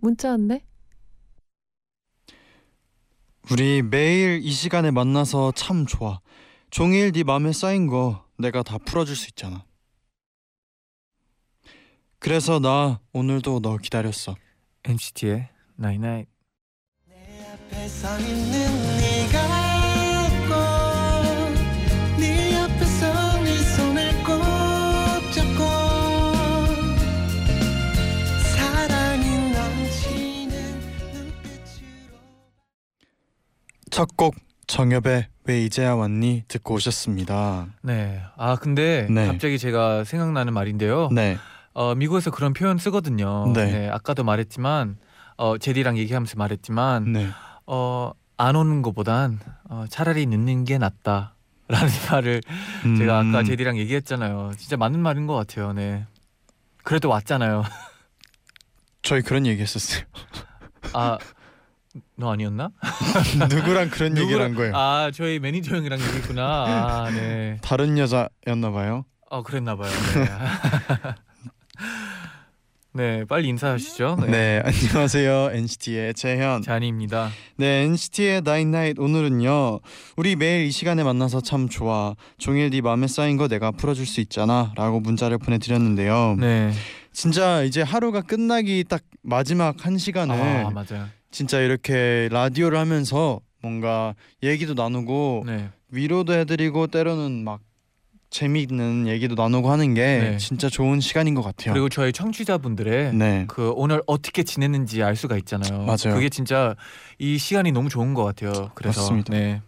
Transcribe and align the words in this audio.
문자 0.00 0.30
왔네. 0.30 0.64
우리 3.50 3.82
매일 3.82 4.40
이 4.42 4.50
시간에 4.50 4.90
만나서 4.90 5.52
참 5.52 5.86
좋아. 5.86 6.20
종일 6.70 7.12
네 7.12 7.24
맘에 7.24 7.52
쌓인 7.52 7.86
거 7.86 8.26
내가 8.38 8.62
다 8.62 8.78
풀어줄 8.78 9.16
수 9.16 9.28
있잖아. 9.28 9.64
그래서 12.18 12.58
나 12.58 13.00
오늘도 13.12 13.60
너 13.60 13.76
기다렸어. 13.78 14.36
NCT의 14.84 15.48
Night 15.78 16.04
Night. 16.04 16.30
앞에 17.68 17.88
첫 33.98 34.16
곡 34.16 34.36
정엽의 34.68 35.26
왜 35.46 35.60
이제야 35.64 35.94
왔니 35.96 36.44
듣고 36.46 36.74
오셨습니다. 36.74 37.66
네. 37.82 38.22
아 38.36 38.54
근데 38.54 39.08
네. 39.10 39.26
갑자기 39.26 39.58
제가 39.58 40.04
생각나는 40.04 40.52
말인데요. 40.52 41.08
네, 41.10 41.36
어, 41.74 41.96
미국에서 41.96 42.30
그런 42.30 42.52
표현 42.52 42.78
쓰거든요. 42.78 43.52
네. 43.54 43.88
아까도 43.90 44.22
말했지만 44.22 44.98
어, 45.36 45.58
제디랑 45.58 45.98
얘기하면서 45.98 46.36
말했지만 46.36 47.12
네, 47.12 47.28
어, 47.66 48.12
안 48.36 48.54
오는 48.54 48.82
것보단 48.82 49.40
어, 49.68 49.84
차라리 49.90 50.26
늦는 50.26 50.64
게 50.64 50.78
낫다. 50.78 51.34
라는 51.66 51.88
말을 52.12 52.40
음, 52.84 52.96
제가 52.98 53.18
아까 53.18 53.42
제디랑 53.42 53.78
얘기했잖아요. 53.78 54.52
진짜 54.58 54.76
맞는 54.76 55.00
말인 55.00 55.26
것 55.26 55.34
같아요. 55.34 55.72
네. 55.72 56.06
그래도 56.84 57.08
왔잖아요. 57.08 57.64
저희 59.02 59.22
그런 59.22 59.44
얘기했었어요. 59.44 60.04
아, 60.92 61.18
너 62.16 62.32
아니었나? 62.32 62.70
누구랑 63.50 63.90
그런 63.90 64.16
얘기를 64.16 64.40
한 64.42 64.54
거예요? 64.54 64.72
아, 64.76 65.10
저희 65.12 65.38
매니저 65.38 65.76
형이랑 65.76 66.00
얘기했구나. 66.00 66.44
아, 66.44 67.10
네. 67.10 67.58
다른 67.62 67.98
여자였나 67.98 68.70
봐요. 68.72 69.04
어, 69.30 69.42
그랬나 69.42 69.76
봐요. 69.76 69.90
네. 70.14 70.28
네, 72.94 73.24
빨리 73.26 73.48
인사하시죠. 73.48 74.16
네, 74.28 74.60
안녕하세요 74.64 75.50
NCT의 75.52 76.14
재현. 76.14 76.62
잔이입니다. 76.62 77.28
네, 77.56 77.82
NCT의 77.84 78.42
Night 78.44 79.00
오늘은요. 79.00 79.80
우리 80.16 80.34
매일 80.34 80.66
이 80.66 80.70
시간에 80.72 81.04
만나서 81.04 81.40
참 81.42 81.68
좋아. 81.68 82.14
종일 82.38 82.70
네 82.70 82.80
맘에 82.80 83.06
쌓인 83.06 83.36
거 83.36 83.46
내가 83.46 83.70
풀어줄 83.70 84.04
수 84.06 84.20
있잖아라고 84.22 85.00
문자를 85.00 85.38
보내드렸는데요. 85.38 86.36
네. 86.40 86.72
진짜 87.12 87.62
이제 87.62 87.82
하루가 87.82 88.20
끝나기 88.20 88.84
딱 88.88 89.02
마지막 89.22 89.84
한 89.84 89.98
시간을 89.98 90.34
아, 90.34 90.70
맞아요. 90.70 91.08
진짜 91.30 91.60
이렇게 91.60 92.28
라디오를 92.30 92.78
하면서 92.78 93.40
뭔가 93.62 94.14
얘기도 94.42 94.74
나누고 94.74 95.44
네. 95.46 95.68
위로도 95.90 96.32
해드리고 96.32 96.86
때로는 96.88 97.44
막 97.44 97.60
재미있는 98.30 99.08
얘기도 99.08 99.34
나누고 99.34 99.70
하는 99.70 99.94
게 99.94 100.02
네. 100.02 100.36
진짜 100.36 100.68
좋은 100.68 101.00
시간인 101.00 101.34
것 101.34 101.42
같아요. 101.42 101.72
그리고 101.72 101.88
저희 101.88 102.12
청취자분들의 102.12 103.14
네, 103.14 103.44
그 103.48 103.72
오늘 103.74 104.02
어떻게 104.06 104.42
지냈는지 104.42 105.02
알 105.02 105.16
수가 105.16 105.36
있잖아요. 105.38 105.84
맞아요. 105.84 106.14
그게 106.14 106.28
진짜 106.28 106.76
이 107.18 107.38
시간이 107.38 107.72
너무 107.72 107.88
좋은 107.88 108.12
것 108.12 108.24
같아요. 108.24 108.70
그래서 108.74 109.00
맞습니다. 109.00 109.32
네. 109.32 109.62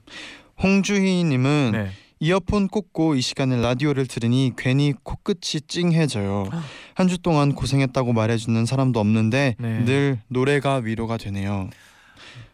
홍주희님은 0.63 1.71
네. 1.73 1.91
이어폰 2.25 2.69
꽂고 2.69 3.15
이 3.15 3.23
시간에 3.23 3.61
라디오를 3.61 4.07
들으니 4.07 4.53
괜히 4.59 4.93
코끝이 5.03 5.63
찡해져요. 5.67 6.49
한 6.95 7.09
주 7.09 7.17
동안 7.17 7.55
고생했다고 7.55 8.13
말해주는 8.13 8.67
사람도 8.67 9.01
없는데 9.01 9.57
네. 9.59 9.85
늘 9.87 10.19
노래가 10.29 10.77
위로가 10.77 11.17
되네요. 11.17 11.71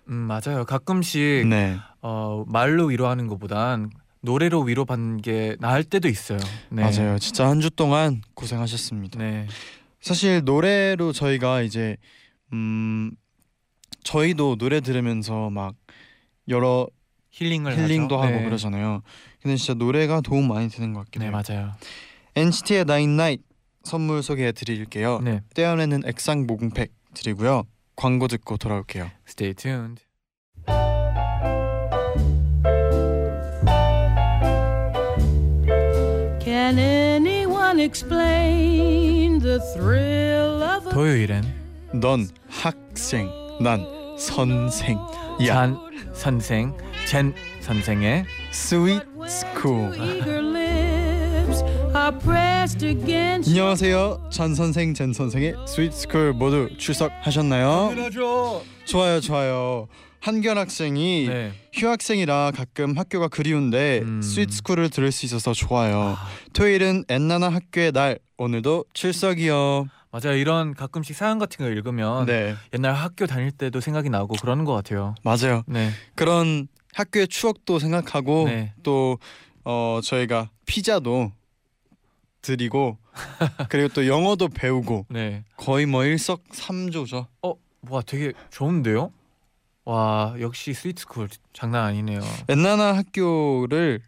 음, 0.08 0.14
맞아요. 0.14 0.64
가끔씩 0.64 1.48
네, 1.48 1.76
어, 2.00 2.44
말로 2.46 2.86
위로하는 2.86 3.26
것보단 3.26 3.90
노래로 4.20 4.60
위로받는 4.62 5.20
게 5.20 5.56
나을 5.58 5.82
때도 5.82 6.08
있어요. 6.08 6.38
네. 6.70 6.82
맞아요. 6.82 7.18
진짜 7.18 7.48
한 7.48 7.60
주 7.60 7.70
동안 7.70 8.22
고생하셨습니다. 8.34 9.18
네. 9.18 9.48
사실 10.00 10.42
노래로 10.44 11.12
저희가 11.12 11.62
이제 11.62 11.96
음 12.52 13.10
저희도 14.04 14.56
노래 14.56 14.80
들으면서 14.80 15.50
막 15.50 15.74
여러 16.48 16.86
힐링을 17.30 17.76
힐링도 17.76 18.16
하죠. 18.16 18.26
하고 18.28 18.36
네. 18.38 18.44
그러잖아요. 18.44 19.02
근데 19.46 19.58
진짜 19.58 19.74
노래가 19.74 20.22
도움 20.22 20.48
많이 20.48 20.68
되는 20.68 20.92
것 20.92 21.04
같긴 21.04 21.20
네, 21.20 21.26
해요. 21.26 21.40
맞아요. 21.48 21.72
NCT의 22.34 22.84
나인 22.84 23.16
나잇 23.16 23.42
선물 23.84 24.20
소개해 24.24 24.50
드릴게요. 24.50 25.20
네. 25.20 25.40
떼어내는 25.54 26.02
액상 26.04 26.46
모공팩 26.48 26.90
드리고요. 27.14 27.62
광고 27.94 28.26
듣고 28.26 28.56
돌아올게요. 28.56 29.08
Stay 29.28 29.54
tuned. 29.54 30.02
Can 36.40 36.76
anyone 36.80 37.78
explain 37.78 39.38
the 39.38 39.60
thrill 39.74 40.60
of 40.60 40.88
a 40.88 40.92
토요일엔 40.92 41.44
넌 42.00 42.28
학생, 42.48 43.30
난 43.60 43.86
선생. 44.18 44.98
야, 45.46 45.54
잔 45.54 45.76
선생, 46.12 46.76
젠 47.06 47.32
선생의 47.60 48.24
스윗 48.50 49.15
스쿨. 49.28 49.92
안녕하세요. 53.46 54.28
잔 54.30 54.54
선생, 54.54 54.94
젠 54.94 55.12
선생의 55.12 55.54
스윗 55.66 55.92
스쿨 55.92 56.32
모두 56.32 56.68
출석하셨나요? 56.78 57.88
당연하죠. 57.90 58.62
좋아요, 58.84 59.20
좋아요. 59.20 59.88
한결 60.20 60.58
학생이 60.58 61.26
네. 61.28 61.52
휴학생이라 61.72 62.52
가끔 62.54 62.96
학교가 62.96 63.28
그리운데 63.28 64.00
음. 64.02 64.22
스윗 64.22 64.52
스쿨을 64.52 64.90
들을 64.90 65.10
수 65.12 65.26
있어서 65.26 65.52
좋아요. 65.52 66.16
아, 66.16 66.28
토요일은 66.52 67.04
엔나나 67.08 67.48
학교의 67.48 67.92
날. 67.92 68.18
오늘도 68.38 68.84
출석이요. 68.92 69.86
맞아요. 70.10 70.36
이런 70.36 70.74
가끔씩 70.74 71.16
사연 71.16 71.38
같은 71.38 71.64
거 71.64 71.70
읽으면 71.70 72.26
네, 72.26 72.54
옛날 72.74 72.94
학교 72.94 73.26
다닐 73.26 73.50
때도 73.50 73.80
생각이 73.80 74.08
나고 74.10 74.34
그러는 74.40 74.64
것 74.64 74.72
같아요. 74.74 75.14
맞아요. 75.22 75.62
네. 75.66 75.90
그런 76.14 76.68
학교의 76.96 77.28
추억도 77.28 77.78
생각하고 77.78 78.46
네. 78.46 78.72
또 78.82 79.18
어, 79.64 80.00
저희가 80.02 80.50
피자도 80.64 81.30
드리고 82.40 82.96
그리고 83.68 83.88
또 83.88 84.06
영어도 84.06 84.48
배우고 84.48 85.06
네. 85.10 85.44
거의 85.56 85.84
뭐 85.86 86.04
일석삼조죠. 86.04 87.26
어, 87.42 87.54
와 87.88 88.02
되게 88.02 88.32
좋은데요? 88.50 89.12
와, 89.84 90.34
역시 90.40 90.72
스위트스쿨 90.74 91.28
장난 91.52 91.84
아니네요. 91.84 92.20
엔나나 92.48 92.96
학교를 92.96 94.00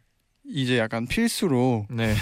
이제 0.50 0.78
약간 0.78 1.06
필수로 1.06 1.86
네. 1.90 2.14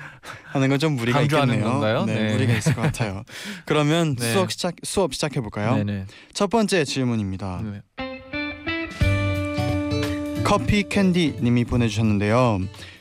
하는 0.46 0.68
건 0.70 0.78
좀 0.78 0.96
무리가 0.96 1.20
있겠네요. 1.22 1.80
네, 2.06 2.14
네. 2.14 2.32
무리가 2.32 2.54
있을 2.54 2.74
것 2.74 2.80
같아요. 2.80 3.22
그러면 3.66 4.16
네. 4.18 4.32
수업 4.32 4.50
시작 4.50 4.74
수업 4.82 5.12
시작해 5.14 5.40
볼까요? 5.40 5.76
네, 5.76 5.84
네. 5.84 6.06
첫 6.32 6.48
번째 6.48 6.84
질문입니다. 6.84 7.60
네. 10.44 10.50
커피 10.50 10.82
캔디 10.86 11.38
님이 11.42 11.64
보내주셨는데요. 11.64 12.60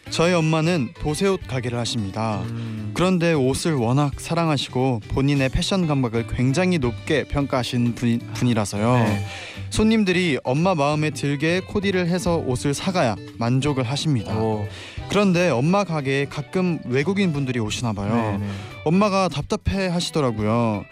저희 0.10 0.34
엄마는 0.34 0.94
도세옷 1.02 1.46
가게를 1.48 1.78
하십니다. 1.78 2.42
음, 2.44 2.92
그런데 2.94 3.34
옷을 3.34 3.74
워낙 3.74 4.20
사랑하시고 4.20 5.02
본인의 5.10 5.50
패션 5.50 5.86
감각을 5.86 6.28
굉장히 6.28 6.78
높게 6.78 7.26
평가하신 7.26 7.96
분, 7.96 8.20
분이라서요. 8.34 8.98
네. 9.04 9.26
손님들이 9.72 10.38
엄마 10.44 10.76
마음에 10.76 11.10
들게 11.10 11.60
코디를 11.60 12.08
해서 12.08 12.38
옷을 12.38 12.74
사가야 12.74 13.16
만족을 13.40 13.84
하십니다. 13.84 14.38
오. 14.38 14.66
그런데 15.10 15.50
엄마 15.50 15.84
가게에 15.84 16.26
가끔 16.26 16.80
외국인 16.86 17.34
분들이 17.34 17.60
오시나 17.60 17.92
봐요. 17.92 18.38
네, 18.38 18.38
네. 18.38 18.52
엄마가 18.86 19.30
답답해 19.30 19.88
하시더라고요. 19.88 20.86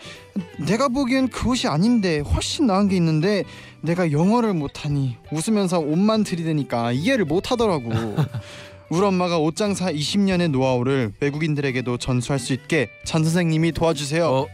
내가 0.65 0.87
보기엔 0.87 1.29
그 1.29 1.49
옷이 1.49 1.67
아닌데 1.67 2.19
훨씬 2.19 2.65
나은 2.65 2.87
게 2.87 2.95
있는데 2.95 3.43
내가 3.81 4.11
영어를 4.11 4.53
못하니 4.53 5.17
웃으면서 5.31 5.79
옷만 5.79 6.23
들이대니까 6.23 6.91
이해를 6.91 7.25
못하더라고. 7.25 7.89
우리 8.89 9.01
엄마가 9.05 9.39
옷장사 9.39 9.91
20년의 9.91 10.49
노하우를 10.51 11.13
외국인들에게도 11.21 11.97
전수할 11.97 12.39
수 12.39 12.51
있게 12.53 12.89
전 13.05 13.23
선생님이 13.23 13.71
도와주세요. 13.71 14.25
어, 14.27 14.47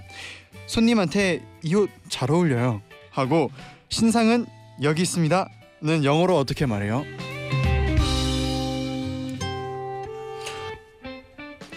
손님한테 0.67 1.41
이 1.63 1.73
옷 1.75 1.89
잘 2.09 2.29
어울려요 2.31 2.81
하고 3.11 3.51
신상은 3.89 4.45
여기 4.83 5.01
있습니다 5.01 5.49
는 5.81 6.03
영어로 6.03 6.35
어떻게 6.37 6.65
말해요? 6.65 7.03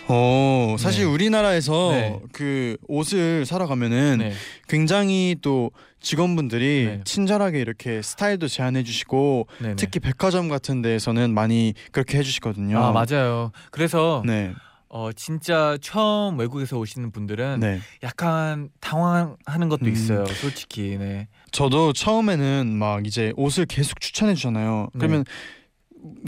어 0.09 0.77
사실 0.79 1.05
네. 1.05 1.11
우리나라에서 1.13 1.91
네. 1.93 2.19
그 2.33 2.77
옷을 2.89 3.45
사러 3.47 3.67
가면은 3.67 4.19
네. 4.19 4.33
굉장히 4.71 5.35
또 5.43 5.73
직원분들이 5.99 6.85
네. 6.87 7.01
친절하게 7.05 7.61
이렇게 7.61 8.03
스타일도 8.03 8.47
제안해 8.47 8.85
주시고 8.85 9.49
네네. 9.61 9.75
특히 9.75 9.99
백화점 9.99 10.49
같은 10.49 10.81
데에서는 10.81 11.35
많이 11.35 11.75
그렇게 11.91 12.19
해 12.19 12.23
주시거든요. 12.23 12.79
아 12.79 12.93
맞아요. 12.93 13.51
그래서 13.73 14.23
네, 14.25 14.55
어 14.89 15.11
진짜 15.13 15.77
처음 15.83 16.39
외국에서 16.39 16.79
오시는 16.79 17.11
분들은 17.11 17.59
네. 17.59 17.81
약간 18.05 18.69
당황하는 18.79 19.69
것도 19.69 19.87
음. 19.87 19.93
있어요. 19.93 20.25
솔직히. 20.27 20.97
네. 20.97 21.27
저도 21.51 21.93
처음에는 21.93 22.73
막 22.73 23.09
이제 23.09 23.33
옷을 23.37 23.67
계속 23.67 24.01
추천해 24.01 24.35
주잖아요. 24.35 24.91
네. 24.95 24.99
그러면 25.01 25.25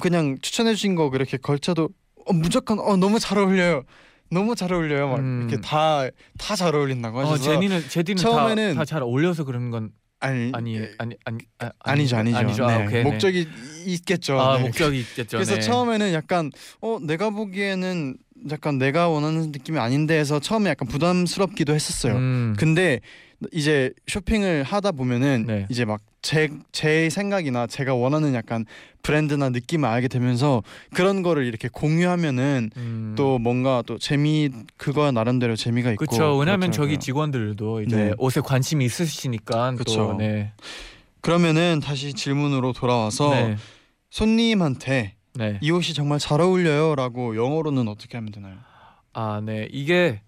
그냥 0.01 0.37
추천해 0.43 0.75
주신 0.75 0.97
거 0.97 1.11
그렇게 1.11 1.37
걸쳐도 1.37 1.91
어, 2.27 2.33
무조건 2.33 2.81
어 2.81 2.97
너무 2.97 3.21
잘 3.21 3.39
어울려요. 3.39 3.85
너무 4.33 4.55
잘 4.55 4.73
어울려요. 4.73 5.09
막 5.09 5.19
음. 5.19 5.47
이렇게 5.49 5.61
다 5.61 6.09
다 6.39 6.57
잘 6.57 6.75
어울린다고 6.75 7.19
어 7.19 7.23
하셔서 7.23 7.43
제니는 7.43 7.89
제디는 7.89 8.23
처음에는- 8.23 8.75
다 8.75 8.85
잘 8.85 9.03
어울려서 9.03 9.45
그러는 9.45 9.71
건 9.71 9.91
아니 10.21 10.51
아니 10.55 10.79
아니 10.99 11.17
아니 11.25 11.39
아, 11.59 11.71
아니 11.81 12.07
죠 12.07 12.17
아니죠. 12.17 12.37
아니죠. 12.39 12.67
네. 12.67 12.73
아, 12.73 12.79
오케이, 12.85 13.03
네. 13.05 13.11
목적이 13.11 13.47
있겠죠. 13.87 14.41
아 14.41 14.57
네. 14.59 14.65
목적이 14.65 15.01
있겠죠. 15.01 15.37
그래서 15.37 15.57
네. 15.57 15.61
처음에는 15.61 16.13
약간 16.13 16.51
어 16.81 16.99
내가 17.03 17.31
보기에는 17.31 18.17
약간 18.51 18.79
내가 18.79 19.09
원하는 19.09 19.53
느낌이 19.53 19.79
아닌데 19.79 20.19
해서 20.19 20.41
처음에 20.41 20.71
약간 20.71 20.89
부담스럽기도 20.89 21.75
했었어요. 21.75 22.15
음. 22.15 22.55
근데 22.59 23.01
이제 23.53 23.93
쇼핑을 24.07 24.63
하다 24.63 24.93
보면은 24.93 25.45
네. 25.47 25.67
이제 25.71 25.85
막 25.85 26.01
제 26.23 26.49
제 26.71 27.11
생각이나 27.11 27.67
제가 27.67 27.95
원하는 27.97 28.33
약간 28.33 28.65
브랜드나 29.03 29.49
느낌을 29.49 29.89
알게 29.89 30.07
되면서 30.07 30.63
그런 30.95 31.23
거를 31.23 31.45
이렇게 31.47 31.69
공유하면은 31.69 32.71
음. 32.77 33.15
또 33.19 33.41
뭔가 33.41 33.83
또 33.85 33.99
재미 33.99 34.49
그거 34.77 35.11
나름대로 35.11 35.57
재미가 35.57 35.91
있고 35.93 36.07
그렇죠. 36.07 36.37
왜냐하면 36.37 36.71
그렇더라고요. 36.71 36.73
저기 36.95 36.99
직원들도 37.05 37.83
이제 37.83 37.97
네. 37.97 38.13
옷에 38.19 38.41
관심이 38.41 38.85
있으시니까. 38.85 39.75
또 39.85 40.17
네. 40.17 40.53
그러면은 41.23 41.81
다시 41.83 42.15
질문으로 42.15 42.73
돌아와서 42.73 43.31
네. 43.31 43.57
손님한테 44.11 45.17
네. 45.35 45.59
이 45.61 45.71
옷이 45.73 45.93
정말 45.95 46.21
잘 46.21 46.41
어울려요라고 46.41 47.35
영어로는 47.37 47.89
어떻게 47.89 48.17
하면 48.17 48.31
되나요? 48.31 48.55
아, 49.13 49.43
네. 49.45 49.67
이게 49.73 50.21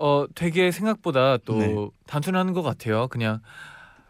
어 0.00 0.26
되게 0.34 0.70
생각보다 0.70 1.36
또 1.36 1.58
네. 1.58 1.74
단순한 2.06 2.54
것 2.54 2.62
같아요. 2.62 3.06
그냥 3.08 3.40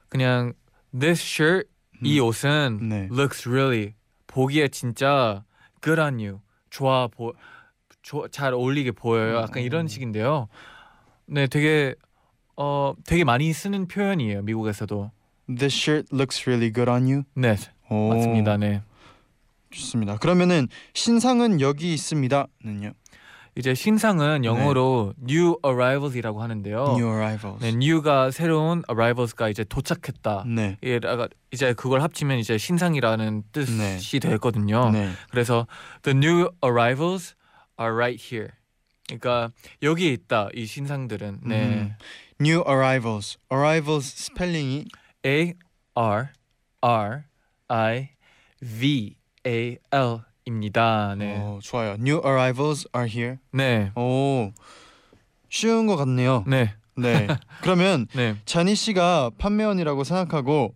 그냥 0.08 0.52
this 0.98 1.20
shirt 1.20 1.68
이 2.04 2.20
음. 2.20 2.26
옷은 2.26 2.78
네. 2.88 3.08
looks 3.10 3.48
really 3.48 3.94
보기에 4.28 4.68
진짜 4.68 5.44
good 5.82 6.00
on 6.00 6.14
you. 6.14 6.40
좋아 6.70 7.08
보 7.08 7.34
조, 8.02 8.28
잘 8.28 8.54
어울리게 8.54 8.92
보여요. 8.92 9.38
약간 9.38 9.64
이런 9.64 9.86
음. 9.86 9.88
식인데요. 9.88 10.48
네, 11.26 11.48
되게 11.48 11.96
어 12.56 12.94
되게 13.04 13.24
많이 13.24 13.52
쓰는 13.52 13.88
표현이에요. 13.88 14.42
미국에서도. 14.42 15.10
This 15.48 15.74
shirt 15.76 16.14
looks 16.14 16.48
really 16.48 16.72
good 16.72 16.88
on 16.88 17.02
you. 17.02 17.24
네, 17.34 17.56
오, 17.88 18.10
맞습니다. 18.10 18.56
네. 18.56 18.82
좋습니다. 19.70 20.18
그러면은 20.18 20.68
신상은 20.94 21.60
여기 21.60 21.92
있습니다는요. 21.94 22.92
이제 23.60 23.74
신상은 23.74 24.44
영어로 24.46 25.12
new 25.22 25.54
arrivals이라고 25.64 26.42
하는데요. 26.42 26.96
New 26.96 27.06
arrivals. 27.06 27.62
네, 27.62 27.68
new가 27.68 28.30
새로운 28.30 28.82
arrivals가 28.90 29.50
이제 29.50 29.64
도착했다. 29.64 30.44
네. 30.48 30.78
이제 31.52 31.74
그걸 31.74 32.00
합치면 32.00 32.38
이제 32.38 32.56
신상이라는 32.56 33.42
뜻이 33.52 34.18
되거든요. 34.18 34.90
네. 34.90 35.10
그래서 35.30 35.66
the 36.02 36.16
new 36.16 36.48
arrivals 36.64 37.34
are 37.78 37.92
right 37.94 38.18
here. 38.34 38.52
그러니까 39.06 39.50
여기에 39.82 40.10
있다 40.12 40.48
이 40.54 40.64
신상들은 40.64 41.40
네 41.44 41.64
음. 41.64 41.94
New 42.40 42.64
arrivals. 42.66 43.36
arrivals 43.52 44.06
스펠링이 44.10 44.86
A 45.26 45.52
R 45.94 46.28
R 46.80 47.24
I 47.68 48.08
V 48.62 49.16
A 49.46 49.76
L 49.92 50.20
입니다. 50.50 51.14
네, 51.16 51.36
어, 51.38 51.60
좋아요. 51.62 51.94
New 51.94 52.20
arrivals 52.24 52.86
are 52.94 53.08
here. 53.08 53.38
네, 53.52 53.92
오. 53.94 54.52
쉬운 55.48 55.86
것 55.86 55.96
같네요. 55.96 56.44
네, 56.46 56.74
네. 56.96 57.28
그러면 57.62 58.06
네. 58.14 58.36
자니 58.44 58.74
씨가 58.74 59.30
판매원이라고 59.38 60.04
생각하고 60.04 60.74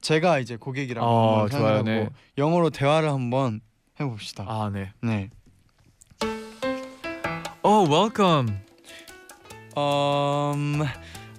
제가 0.00 0.38
이제 0.38 0.56
고객이라고 0.56 1.06
어, 1.06 1.48
좋아요. 1.48 1.48
생각하고 1.48 1.82
네. 1.84 2.08
영어로 2.36 2.70
대화를 2.70 3.10
한번 3.10 3.60
해봅시다. 3.98 4.44
아, 4.46 4.70
네. 4.72 4.92
네. 5.02 5.30
Oh, 7.64 7.84
welcome. 7.86 8.60
Um, 9.76 10.86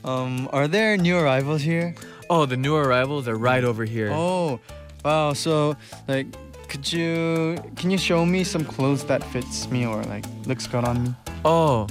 um, 0.03 0.47
are 0.51 0.67
there 0.67 0.95
new 0.95 1.17
arrivals 1.17 1.61
here? 1.63 1.95
Oh, 2.29 2.45
the 2.45 2.57
new 2.57 2.75
arrivals 2.75 3.27
are 3.27 3.37
right 3.37 3.63
over 3.63 3.83
here. 3.85 4.11
Oh, 4.11 4.59
wow. 5.03 5.33
So, 5.33 5.75
like, 6.07 6.27
could 6.69 6.91
you 6.93 7.55
can 7.75 7.89
you 7.91 7.97
show 7.97 8.25
me 8.25 8.43
some 8.43 8.63
clothes 8.65 9.03
that 9.07 9.23
fits 9.31 9.69
me 9.71 9.85
or 9.85 10.03
like 10.05 10.25
looks 10.45 10.67
good 10.67 10.85
on 10.87 11.03
me? 11.03 11.09
Oh, 11.43 11.87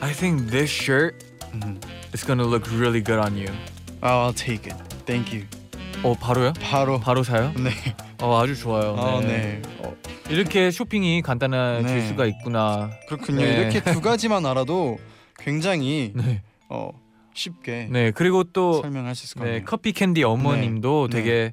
I 0.00 0.12
think 0.12 0.50
this 0.50 0.70
shirt 0.70 1.24
Mhm. 1.54 1.80
is 2.12 2.24
gonna 2.26 2.44
look 2.44 2.68
really 2.70 3.00
good 3.02 3.18
on 3.18 3.36
you. 3.36 3.48
Oh, 4.02 4.28
I'll 4.28 4.34
take 4.36 4.66
it. 4.66 4.76
Thank 5.06 5.32
you. 5.32 5.46
어, 6.02 6.14
바로요? 6.14 6.52
바로. 6.60 7.00
바로 7.00 7.22
사요? 7.22 7.52
네. 7.56 7.70
어, 8.20 8.38
아주 8.38 8.54
좋아요. 8.54 8.92
어, 8.98 9.20
네. 9.20 9.62
이렇게 10.28 10.70
쇼핑이 10.70 11.22
간단해질 11.22 11.86
네. 11.96 12.06
수가 12.08 12.26
있구나. 12.26 12.90
그렇군요. 13.08 13.40
네. 13.40 13.60
이렇게 13.60 13.80
두 13.80 14.00
가지만 14.00 14.44
알아도 14.44 14.98
굉장히 15.38 16.12
네. 16.14 16.42
어 16.68 16.90
쉽게 17.34 17.88
네, 17.90 18.10
그리고 18.10 18.42
또 18.44 18.80
설명할 18.82 19.14
수 19.14 19.24
있을 19.24 19.38
것 19.38 19.44
네, 19.44 19.50
같네요. 19.52 19.64
커피 19.66 19.92
캔디 19.92 20.24
어머님도 20.24 21.08
네. 21.10 21.16
되게 21.16 21.52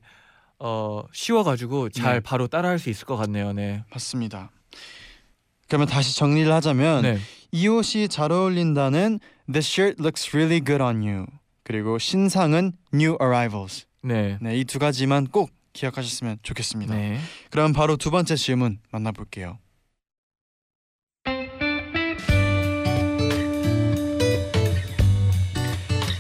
어, 0.60 1.04
쉬워가지고 1.14 1.90
잘 1.90 2.16
네. 2.16 2.20
바로 2.20 2.48
따라할 2.48 2.80
수 2.80 2.90
있을 2.90 3.06
것 3.06 3.18
같네요. 3.18 3.54
네. 3.54 3.84
맞습니다. 3.92 4.52
그러면 5.68 5.88
다시 5.88 6.16
정리를 6.16 6.52
하자면 6.52 7.02
네. 7.02 7.18
이 7.52 7.68
옷이 7.68 8.08
잘 8.08 8.32
어울린다는 8.32 9.20
This 9.52 9.70
shirt 9.70 10.02
looks 10.02 10.36
really 10.36 10.62
good 10.64 10.82
on 10.82 11.02
you. 11.02 11.26
그리고 11.64 11.98
신상은 11.98 12.74
new 12.94 13.18
arrivals. 13.22 13.86
네. 14.02 14.38
네, 14.42 14.58
이 14.58 14.66
두 14.66 14.80
가지만 14.80 15.28
꼭 15.28 15.50
기억하셨으면 15.74 16.38
좋겠습니다. 16.44 16.94
네. 16.96 17.20
그럼 17.50 17.74
바로 17.74 17.98
두 17.98 18.12
번째 18.12 18.36
질문 18.36 18.80
만나볼게요. 18.92 19.58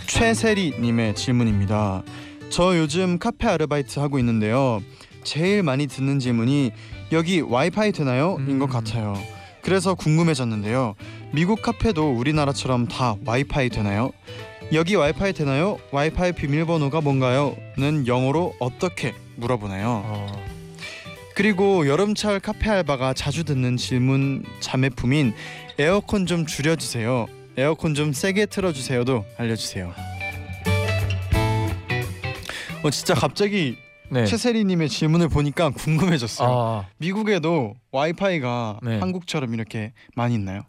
최세리 0.08 0.80
님의 0.80 1.16
질문입니다. 1.16 2.04
저 2.53 2.77
요즘 2.77 3.17
카페 3.17 3.48
아르바이트 3.48 3.98
하고 3.98 4.19
있는데요. 4.19 4.79
제일 5.24 5.63
많이 5.63 5.88
듣는 5.88 6.19
질문이 6.19 6.69
여기 7.12 7.41
와이파이 7.41 7.91
되나요? 7.91 8.38
인것 8.48 8.69
음. 8.69 8.72
같아요. 8.72 9.17
그래서 9.63 9.95
궁금해졌는데요. 9.95 10.93
미국 11.31 11.63
카페도 11.63 12.12
우리나라처럼 12.12 12.88
다 12.88 13.15
와이파이 13.25 13.69
되나요? 13.69 14.12
여기 14.72 14.93
와이파이 14.93 15.33
되나요? 15.33 15.79
와이파이 15.91 16.33
비밀번호가 16.33 17.01
뭔가요? 17.01 17.55
는 17.79 18.05
영어로 18.05 18.53
어떻게 18.60 19.15
물어보나요? 19.38 20.03
어, 20.05 20.43
그리고 21.33 21.88
여름철 21.88 22.39
카페 22.39 22.69
알바가 22.69 23.15
자주 23.15 23.45
듣는 23.45 23.77
질문 23.77 24.43
자매품인 24.60 25.33
에어컨 25.79 26.27
좀 26.27 26.45
줄여주세요. 26.45 27.25
에어컨 27.57 27.95
좀 27.95 28.13
세게 28.13 28.45
틀어주세요도 28.45 29.25
알려주세요. 29.39 30.12
어 32.84 32.90
진짜 32.90 33.13
갑자기 33.13 33.78
네. 34.10 34.25
최세리님의 34.25 34.90
질문을 34.90 35.30
보니까 35.30 35.70
궁금해졌어요. 35.70 36.50
아, 36.50 36.88
미국에도 36.98 37.74
와이파이가 37.92 38.80
네. 38.84 39.00
한국처럼 39.00 39.54
이렇게 39.54 39.94
많이 40.16 40.36
있나요? 40.36 40.63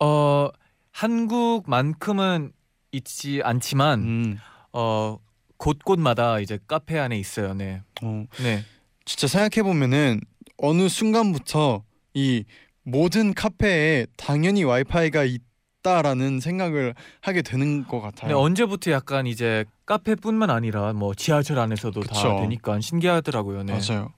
어, 0.00 0.48
한국만큼은 0.90 2.52
있지 2.92 3.40
않지만 3.42 4.00
음, 4.00 4.38
어, 4.72 5.18
곳곳마다 5.56 6.40
이제 6.40 6.58
카페 6.66 6.98
안에 6.98 7.18
있어요. 7.18 7.54
네. 7.54 7.82
어, 8.02 8.24
네. 8.42 8.64
진짜 9.04 9.28
생각해 9.28 9.62
보면은 9.62 10.20
어느 10.58 10.88
순간부터 10.88 11.84
이 12.14 12.44
모든 12.82 13.32
카페에 13.32 14.06
당연히 14.16 14.64
와이파이가 14.64 15.24
있 15.24 15.40
다라는 15.94 16.40
생각을 16.40 16.94
하게 17.20 17.42
되는 17.42 17.86
것 17.86 18.00
같아요. 18.00 18.28
네, 18.28 18.34
언제부터 18.34 18.90
약간 18.90 19.26
이제 19.26 19.66
카페뿐만 19.84 20.48
아니라 20.50 20.94
뭐 20.94 21.14
지하철 21.14 21.58
안에서도 21.58 22.00
다 22.00 22.08
그쵸. 22.14 22.38
되니까 22.40 22.80
신기하더라고요. 22.80 23.62
네. 23.64 23.74
맞아요. 23.78 24.10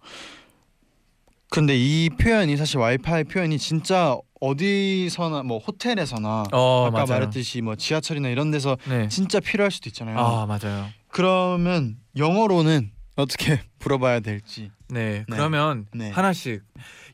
근데 1.50 1.76
이 1.76 2.08
표현이 2.08 2.56
사실 2.56 2.78
와이파이 2.78 3.25
표현이 3.25 3.58
진짜 3.58 4.16
어디서나 4.40 5.42
뭐 5.42 5.58
호텔에서나 5.58 6.44
어, 6.52 6.87
아까 6.87 6.90
맞아요. 6.92 7.06
말했듯이 7.06 7.62
뭐 7.62 7.75
지하철이나 7.75 8.28
이런 8.28 8.50
데서 8.52 8.76
네. 8.88 9.08
진짜 9.08 9.40
필요할 9.40 9.70
수도 9.73 9.88
있잖아요. 9.88 10.18
아, 10.18 10.46
맞아요. 10.46 10.87
그러면 11.08 11.96
영어로는 12.16 12.92
어떻게 13.16 13.61
물어봐야 13.80 14.20
될지. 14.20 14.70
네. 14.88 15.25
네. 15.28 15.37
그러면 15.37 15.87
네. 15.92 16.11
하나씩 16.11 16.62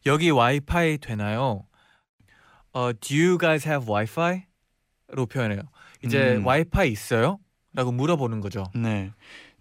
여기 0.05 0.31
와이파이 0.31 0.99
되나요? 0.99 1.65
어, 2.73 2.93
do 2.93 3.15
you 3.17 3.39
guys 3.39 3.67
have 3.69 3.87
Wi-Fi?로 3.87 5.27
표현해요. 5.27 5.63
이제 6.05 6.37
음. 6.37 6.47
와이파이 6.47 6.91
있어요? 6.91 7.39
라고 7.75 7.93
물어보는 7.93 8.41
거죠. 8.41 8.65
네. 8.75 9.13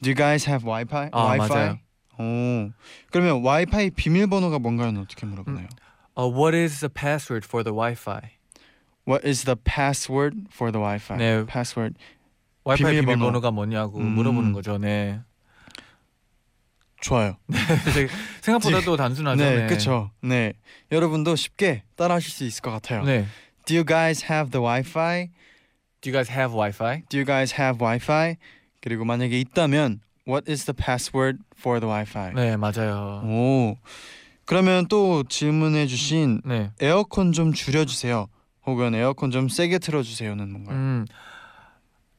Do 0.01 0.09
you 0.09 0.15
guys 0.15 0.47
have 0.49 0.65
Wi-Fi? 0.67 1.09
아, 1.11 1.23
Wi-Fi? 1.37 1.49
맞아요. 1.49 1.79
오. 2.17 2.71
그러면 3.11 3.43
와이파이 3.43 3.91
비밀번호가 3.91 4.59
뭔가요는 4.59 5.01
어떻게 5.01 5.25
물어보나요? 5.25 5.67
어, 6.15 6.27
what 6.29 6.55
is 6.55 6.79
the 6.79 6.89
password 6.89 7.45
for 7.45 7.63
the 7.63 7.75
Wi-Fi? 7.75 8.21
What 9.07 9.27
is 9.27 9.45
the 9.45 9.55
password 9.55 10.47
for 10.53 10.71
the 10.71 10.81
Wi-Fi? 10.81 11.17
네. 11.17 11.45
Password. 11.45 11.95
와이파이 12.63 12.91
비밀번호. 12.91 13.15
비밀번호가 13.15 13.51
뭐냐고 13.51 13.99
음. 13.99 14.11
물어보는 14.13 14.53
거죠. 14.53 14.77
네. 14.77 15.21
좋아요. 17.01 17.35
되게 17.93 18.07
생각보다도 18.41 18.95
단순하죠. 18.95 19.43
네, 19.43 19.67
그렇죠. 19.67 20.11
네. 20.21 20.53
여러분도 20.91 21.35
쉽게 21.35 21.83
따라하실 21.95 22.31
수 22.31 22.45
있을 22.45 22.61
것 22.61 22.71
같아요. 22.71 23.03
네. 23.03 23.25
Do 23.65 23.75
you 23.75 23.85
guys 23.85 24.25
have 24.25 24.51
the 24.51 24.63
Wi-Fi? 24.63 25.29
Do 26.01 26.09
you 26.09 26.13
guys 26.13 26.31
have 26.31 26.53
Wi-Fi? 26.55 27.03
Do 27.09 27.17
you 27.17 27.25
guys 27.25 27.53
have 27.59 27.77
Wi-Fi? 27.79 28.37
그리고 28.81 29.03
만약에 29.05 29.39
있다면 29.39 30.01
What 30.27 30.49
is 30.49 30.65
the 30.65 30.75
password 30.75 31.39
for 31.57 31.79
the 31.79 31.89
Wi-Fi? 31.89 32.33
네, 32.33 32.55
맞아요. 32.55 33.21
오. 33.25 33.77
그러면 34.45 34.87
또 34.87 35.23
질문해 35.23 35.87
주신 35.87 36.41
네. 36.45 36.71
에어컨 36.79 37.31
좀 37.31 37.53
줄여 37.53 37.85
주세요. 37.85 38.27
혹은 38.65 38.93
에어컨 38.93 39.31
좀 39.31 39.49
세게 39.49 39.79
틀어 39.79 40.03
주세요는 40.03 40.51
뭔가요? 40.51 40.77
음. 40.77 41.05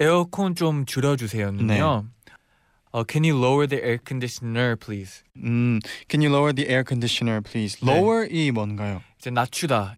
에어컨 0.01 0.55
좀 0.55 0.85
줄여 0.85 1.17
주세요는요. 1.17 1.67
네. 1.67 2.09
어, 2.93 3.05
can 3.09 3.25
you 3.25 3.37
lower 3.39 3.67
the 3.67 3.83
air 3.83 3.99
conditioner 4.07 4.77
please? 4.77 5.23
음. 5.37 5.81
Can 6.09 6.23
you 6.23 6.31
lower 6.31 6.55
the 6.55 6.69
air 6.69 6.85
conditioner 6.87 7.41
please? 7.41 7.79
네. 7.81 7.91
Lower 7.91 8.29
이 8.31 8.51
뭔가요? 8.51 9.03
이제 9.19 9.31
낮추다. 9.31 9.97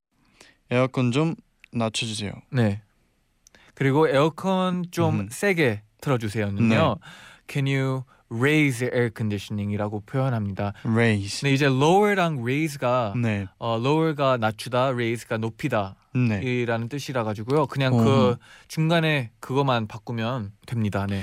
에어컨 0.71 1.11
좀 1.13 1.35
낮춰 1.73 2.07
주세요. 2.07 2.33
네. 2.51 2.83
그리고 3.75 4.09
에어컨 4.09 4.85
좀 4.91 5.21
음. 5.21 5.29
세게 5.31 5.83
틀어 6.01 6.19
주세요는요. 6.19 6.97
Can 7.49 7.67
you 7.67 8.05
raise 8.31 8.79
the 8.79 8.91
air 8.95 9.11
conditioning이라고 9.15 10.01
표현합니다. 10.07 10.73
Raise. 10.85 11.41
근데 11.41 11.55
이제 11.55 11.67
lower랑 11.67 12.41
raise가 12.43 13.15
네. 13.17 13.47
어, 13.59 13.77
lower가 13.77 14.37
낮추다, 14.37 14.89
raise가 14.89 15.39
높이다. 15.39 15.97
네. 16.15 16.41
이라는 16.43 16.89
뜻이라 16.89 17.25
가지고요. 17.25 17.67
그냥 17.67 17.95
어. 17.95 18.05
그 18.05 18.37
중간에 18.69 19.31
그것만 19.41 19.89
바꾸면 19.89 20.53
됩니다. 20.67 21.07
네. 21.09 21.23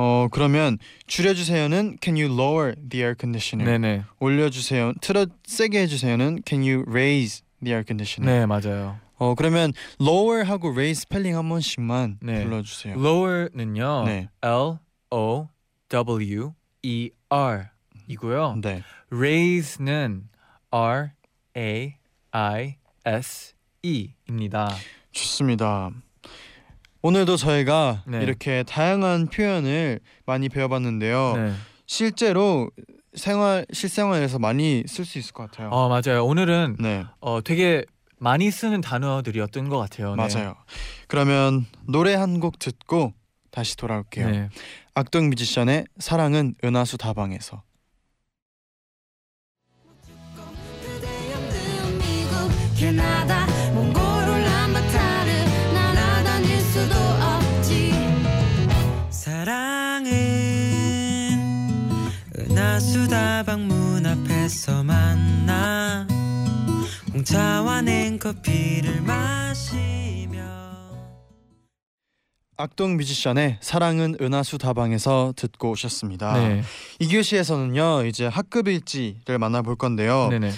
어 0.00 0.28
그러면 0.30 0.78
줄여 1.08 1.34
주세요는 1.34 1.98
Can 2.00 2.16
you 2.16 2.32
lower 2.32 2.76
the 2.88 3.02
air 3.02 3.16
conditioner? 3.18 3.66
네, 3.66 3.78
네. 3.78 4.04
올려 4.20 4.48
주세요. 4.48 4.92
틀어 5.00 5.26
세게 5.42 5.80
해 5.80 5.86
주세요는 5.88 6.42
Can 6.46 6.62
you 6.62 6.84
raise 6.88 7.42
the 7.60 7.72
air 7.72 7.82
conditioner? 7.84 8.32
네, 8.32 8.46
맞아요. 8.46 9.00
어 9.16 9.34
그러면 9.34 9.72
lower하고 10.00 10.68
raise 10.70 11.00
스펠링 11.00 11.36
한 11.36 11.48
번씩만 11.48 12.18
네. 12.22 12.44
불러 12.44 12.62
주세요. 12.62 12.94
lower는요. 12.94 14.04
네. 14.06 14.28
L 14.40 14.78
O 15.10 15.48
W 15.88 16.52
E 16.84 17.10
R 17.28 17.64
이고요. 18.06 18.60
네. 18.62 18.84
raise는 19.10 20.28
R 20.70 21.10
A 21.56 21.94
I 22.30 22.76
S 23.04 23.54
E입니다. 23.82 24.76
좋습니다. 25.10 25.90
오늘도 27.02 27.36
저희가 27.36 28.02
네. 28.06 28.22
이렇게 28.22 28.62
다양한 28.64 29.28
표현을 29.28 30.00
많이 30.26 30.48
배워봤는데요. 30.48 31.32
네. 31.36 31.52
실제로 31.86 32.70
생활 33.14 33.64
실생활에서 33.72 34.38
많이 34.38 34.84
쓸 34.86 35.04
수 35.04 35.18
있을 35.18 35.32
것 35.32 35.50
같아요. 35.50 35.70
어, 35.70 35.88
맞아요. 35.88 36.24
오늘은 36.26 36.76
네, 36.80 37.04
어, 37.20 37.40
되게 37.42 37.84
많이 38.18 38.50
쓰는 38.50 38.80
단어들이었던 38.80 39.68
것 39.68 39.78
같아요. 39.78 40.14
네. 40.16 40.26
맞아요. 40.28 40.54
그러면 41.06 41.66
노래 41.88 42.14
한 42.14 42.40
곡 42.40 42.58
듣고 42.58 43.14
다시 43.50 43.76
돌아올게요. 43.76 44.30
네. 44.30 44.48
악동 44.94 45.30
뮤지션의 45.30 45.86
사랑은 45.98 46.54
은하수 46.64 46.98
다방에서. 46.98 47.62
없는 50.36 51.98
미국 51.98 52.50
캐나다 52.76 53.47
커피를 68.28 69.00
마시며 69.00 70.42
악동 72.58 72.98
뮤지션의 72.98 73.56
사랑은 73.62 74.16
은하수 74.20 74.58
다방에서 74.58 75.32
듣고 75.34 75.70
오셨습니다. 75.70 76.34
네. 76.34 76.62
이 76.98 77.08
교시에서는요 77.08 78.04
이제 78.04 78.26
학급 78.26 78.68
일지를 78.68 79.38
만나 79.38 79.62
볼 79.62 79.76
건데요. 79.76 80.28
네, 80.28 80.40
네. 80.40 80.50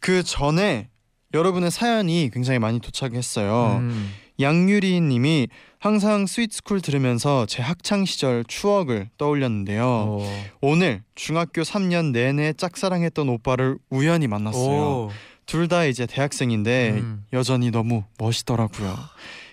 그 0.00 0.22
전에 0.22 0.88
여러분의 1.34 1.70
사연이 1.70 2.30
굉장히 2.32 2.58
많이 2.58 2.80
도착했어요. 2.80 3.76
음. 3.80 4.10
양유리 4.40 5.00
님이 5.02 5.48
항상 5.78 6.26
스윗스쿨 6.26 6.80
들으면서 6.80 7.44
제 7.44 7.60
학창 7.60 8.06
시절 8.06 8.42
추억을 8.44 9.10
떠올렸는데요. 9.18 9.84
어. 9.84 10.44
오늘 10.62 11.02
중학교 11.14 11.60
3년 11.60 12.12
내내 12.12 12.54
짝사랑했던 12.54 13.28
오빠를 13.28 13.76
우연히 13.90 14.28
만났어요. 14.28 14.80
오. 14.80 15.10
둘 15.48 15.66
다 15.66 15.84
이제 15.86 16.06
대학생인데 16.06 16.90
음. 17.00 17.24
여전히 17.32 17.70
너무 17.70 18.04
멋있더라고요. 18.18 18.94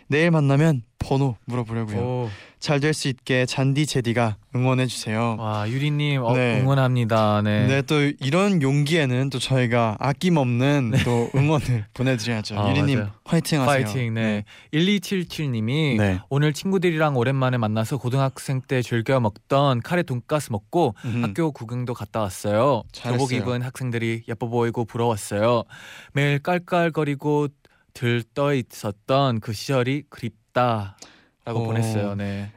내일 0.07 0.29
만나면 0.29 0.83
번호 0.99 1.35
물어보려고요. 1.45 1.97
오. 1.97 2.29
잘 2.65 2.79
될 2.79 2.93
수 2.93 3.07
있게 3.10 3.45
잔디 3.45 3.86
제디가 3.86 4.38
응원해 4.55 4.88
주세요. 4.88 5.36
와 5.38 5.69
유리님 5.69 6.24
어, 6.24 6.34
네. 6.34 6.62
응원합니다. 6.62 7.43
네. 7.43 7.67
네, 7.67 7.81
또 7.84 8.01
이런 8.01 8.60
용기에는 8.63 9.29
또 9.29 9.38
저희가 9.38 9.98
아낌없는 10.00 10.93
또 11.03 11.29
응원을 11.36 11.86
보내드려야죠. 11.93 12.60
아, 12.60 12.72
유리님 12.72 12.98
맞아요. 13.00 13.12
화이팅하세요. 13.25 13.86
파이팅. 13.86 14.13
네. 14.15 14.45
1277님이 14.74 15.98
네. 15.98 16.19
오늘 16.29 16.53
친구들이랑 16.53 17.15
오랜만에 17.17 17.57
만나서 17.57 17.98
고등학생 17.98 18.62
때 18.62 18.81
즐겨 18.81 19.19
먹던 19.19 19.81
카레 19.81 20.01
돈가스 20.01 20.51
먹고 20.51 20.95
음. 21.05 21.24
학교 21.24 21.51
구경도 21.51 21.93
갔다 21.93 22.22
왔어요. 22.22 22.81
잘했어요. 22.91 23.17
교복 23.19 23.34
입은 23.34 23.62
학생들이 23.62 24.24
예뻐 24.27 24.48
보이고 24.48 24.86
부러웠어요. 24.86 25.65
매일 26.13 26.39
깔깔거리고 26.39 27.50
들떠 27.93 28.55
있었던 28.55 29.39
그 29.39 29.53
시절이 29.53 30.05
그립다 30.10 30.98
라고 31.45 31.61
어. 31.61 31.63
보냈어요. 31.65 32.15
네. 32.15 32.51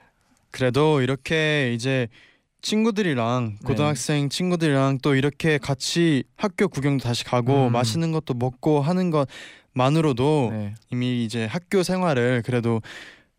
그래도 0.50 1.02
이렇게 1.02 1.72
이제 1.74 2.08
친구들이랑 2.62 3.58
네. 3.60 3.64
고등학생 3.64 4.28
친구들이랑 4.28 4.98
또 5.02 5.14
이렇게 5.14 5.58
같이 5.58 6.24
학교 6.36 6.66
구경도 6.66 7.04
다시 7.04 7.22
가고 7.22 7.68
음. 7.68 7.72
맛있는 7.72 8.10
것도 8.10 8.34
먹고 8.34 8.80
하는 8.80 9.12
것만으로도 9.74 10.48
네. 10.52 10.74
이미 10.90 11.24
이제 11.24 11.46
학교 11.46 11.82
생활을 11.82 12.42
그래도 12.44 12.80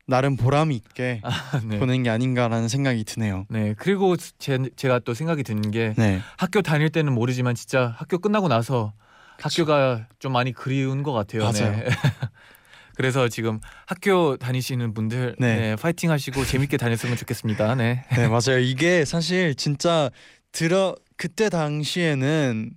나름 0.05 0.37
보람 0.37 0.71
있게 0.71 1.21
아, 1.25 1.61
네. 1.65 1.79
보낸 1.79 2.03
게 2.03 2.09
아닌가라는 2.09 2.67
생각이 2.67 3.03
드네요. 3.03 3.45
네. 3.49 3.75
그리고 3.77 4.15
제, 4.15 4.59
제가 4.75 4.99
또 4.99 5.13
생각이 5.13 5.43
드는 5.43 5.71
게 5.71 5.93
네. 5.97 6.21
학교 6.37 6.61
다닐 6.61 6.89
때는 6.89 7.13
모르지만 7.13 7.55
진짜 7.55 7.93
학교 7.97 8.19
끝나고 8.19 8.47
나서 8.47 8.93
학교가 9.41 10.07
좀 10.19 10.31
많이 10.31 10.53
그리운 10.53 11.03
것 11.03 11.11
같아요. 11.13 11.43
맞아요. 11.43 11.83
네. 12.99 13.01
그래서 13.01 13.29
지금 13.29 13.59
학교 13.87 14.35
다니시는 14.35 14.93
분들 14.93 15.37
네. 15.39 15.55
네. 15.55 15.75
파이팅 15.77 16.11
하시고 16.11 16.43
재밌게 16.43 16.75
다녔으면 16.77 17.15
좋겠습니다. 17.15 17.75
네. 17.75 18.03
네, 18.15 18.27
맞아요. 18.27 18.59
이게 18.59 19.05
사실 19.05 19.55
진짜 19.55 20.09
들어 20.51 20.95
그때 21.15 21.49
당시에는 21.49 22.71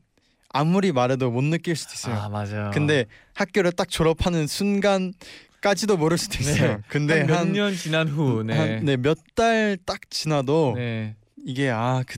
아무리 0.51 0.93
말해도 0.93 1.31
못 1.31 1.43
느낄 1.43 1.75
수도 1.75 1.95
있어요. 1.95 2.15
아 2.23 2.29
맞아요. 2.29 2.71
근데 2.73 3.07
학교를 3.35 3.73
딱 3.73 3.89
졸업하는 3.89 4.47
순간 4.47 5.13
까지도 5.61 5.97
모를 5.97 6.19
수도 6.19 6.39
있어요. 6.39 6.77
네. 6.77 6.79
근데 6.89 7.25
몇년 7.25 7.75
지난 7.77 8.09
후, 8.09 8.43
네, 8.45 8.57
한, 8.57 8.85
네, 8.85 8.97
몇 8.97 9.17
달 9.35 9.77
딱 9.87 9.99
지나도 10.11 10.75
네. 10.77 11.17
이게 11.45 11.71
아 11.71 12.03
그 12.07 12.17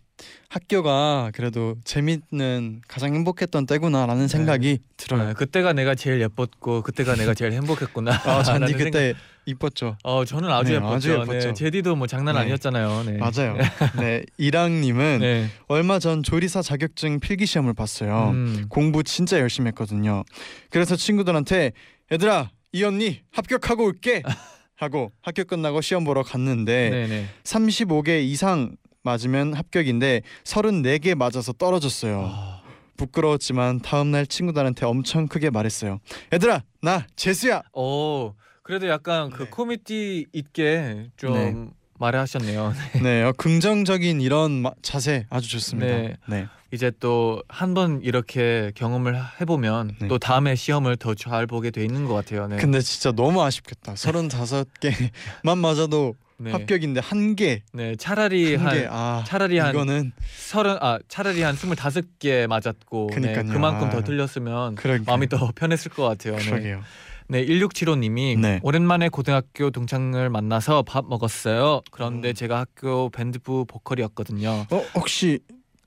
학교가 0.48 1.32
그래도 1.34 1.74
재밌는 1.84 2.80
가장 2.86 3.14
행복했던 3.14 3.66
때구나라는 3.66 4.28
생각이 4.28 4.78
들어요. 4.96 5.28
네, 5.28 5.32
그때가 5.34 5.72
내가 5.72 5.94
제일 5.96 6.20
예뻤고 6.20 6.82
그때가 6.82 7.16
내가 7.16 7.34
제일 7.34 7.52
행복했구나. 7.52 8.12
아 8.12 8.42
잔디 8.44 8.60
라는 8.60 8.68
생각- 8.68 8.84
그때 8.84 9.14
이뻤죠. 9.46 9.96
어 10.04 10.24
저는 10.24 10.48
아주 10.50 10.70
네, 10.70 10.76
예뻤죠. 10.76 10.94
아주 10.94 11.10
예뻤죠. 11.12 11.48
네, 11.48 11.52
제디도 11.54 11.96
뭐 11.96 12.06
장난 12.06 12.36
네. 12.36 12.42
아니었잖아요. 12.42 13.02
네. 13.04 13.18
맞아요. 13.18 13.56
네 14.00 14.22
이랑님은 14.38 15.18
네. 15.20 15.48
얼마 15.66 15.98
전 15.98 16.22
조리사 16.22 16.62
자격증 16.62 17.18
필기 17.18 17.44
시험을 17.46 17.74
봤어요. 17.74 18.30
음. 18.32 18.66
공부 18.68 19.02
진짜 19.02 19.40
열심히 19.40 19.68
했거든요. 19.68 20.22
그래서 20.70 20.94
친구들한테 20.96 21.72
얘들아 22.12 22.50
이 22.72 22.84
언니 22.84 23.20
합격하고 23.32 23.84
올게 23.84 24.22
하고 24.76 25.12
학교 25.22 25.44
끝나고 25.44 25.80
시험 25.80 26.04
보러 26.04 26.22
갔는데 26.22 26.90
네네. 26.90 27.26
35개 27.44 28.22
이상 28.24 28.76
맞으면 29.08 29.52
합격인데 29.54 30.22
34개 30.44 31.14
맞아서 31.14 31.52
떨어졌어요. 31.52 32.26
아, 32.32 32.62
부끄러웠지만 32.96 33.80
다음 33.80 34.10
날 34.10 34.26
친구들한테 34.26 34.86
엄청 34.86 35.28
크게 35.28 35.50
말했어요. 35.50 36.00
얘들아 36.32 36.62
나 36.82 37.06
재수야. 37.14 37.62
오 37.74 38.32
그래도 38.62 38.88
약간 38.88 39.30
그 39.30 39.44
네. 39.44 39.50
코미디 39.50 40.26
있게 40.32 41.10
좀 41.16 41.34
네. 41.34 41.54
말하셨네요. 41.98 42.72
네, 43.04 43.22
어, 43.22 43.32
긍정적인 43.36 44.20
이런 44.22 44.62
마- 44.62 44.72
자세 44.82 45.26
아주 45.28 45.48
좋습니다. 45.50 45.86
네. 45.94 46.16
네. 46.28 46.46
이제 46.72 46.90
또 46.98 47.42
한 47.48 47.74
번 47.74 48.00
이렇게 48.02 48.72
경험을 48.74 49.16
해보면 49.40 49.96
네. 50.00 50.08
또 50.08 50.18
다음에 50.18 50.54
시험을 50.56 50.96
더 50.96 51.14
잘 51.14 51.46
보게 51.46 51.70
돼 51.70 51.84
있는 51.84 52.04
것 52.06 52.14
같아요. 52.14 52.48
네. 52.48 52.56
근데 52.56 52.80
진짜 52.80 53.12
너무 53.12 53.42
아쉽겠다. 53.42 53.94
35개만 53.94 55.58
맞아도 55.58 56.14
네. 56.36 56.50
합격인데 56.50 57.00
한 57.00 57.36
개. 57.36 57.62
네 57.72 57.94
차라리 57.96 58.56
한 58.56 58.66
한 58.66 58.74
개. 58.74 58.86
아, 58.90 59.24
차라리 59.26 59.58
한 59.58 59.70
이거는 59.70 60.12
서른 60.36 60.76
아 60.80 60.98
차라리 61.08 61.42
한 61.42 61.54
스물다섯 61.54 62.04
개 62.18 62.46
맞았고 62.46 63.10
네. 63.20 63.34
그만큼 63.44 63.88
아. 63.88 63.90
더 63.90 64.02
틀렸으면 64.02 64.74
그러게. 64.74 65.04
마음이 65.06 65.28
더 65.28 65.52
편했을 65.54 65.90
것 65.92 66.02
같아요. 66.04 66.36
네. 66.36 66.44
그러게요. 66.50 66.82
네, 67.26 67.46
1675님이 67.46 68.38
네. 68.38 68.60
오랜만에 68.62 69.08
고등학교 69.08 69.70
동창을 69.70 70.28
만나서 70.28 70.82
밥 70.82 71.06
먹었어요. 71.08 71.80
그런데 71.90 72.30
음. 72.30 72.34
제가 72.34 72.58
학교 72.58 73.08
밴드부 73.10 73.64
보컬이었거든요. 73.66 74.66
어 74.70 74.84
혹시 74.94 75.38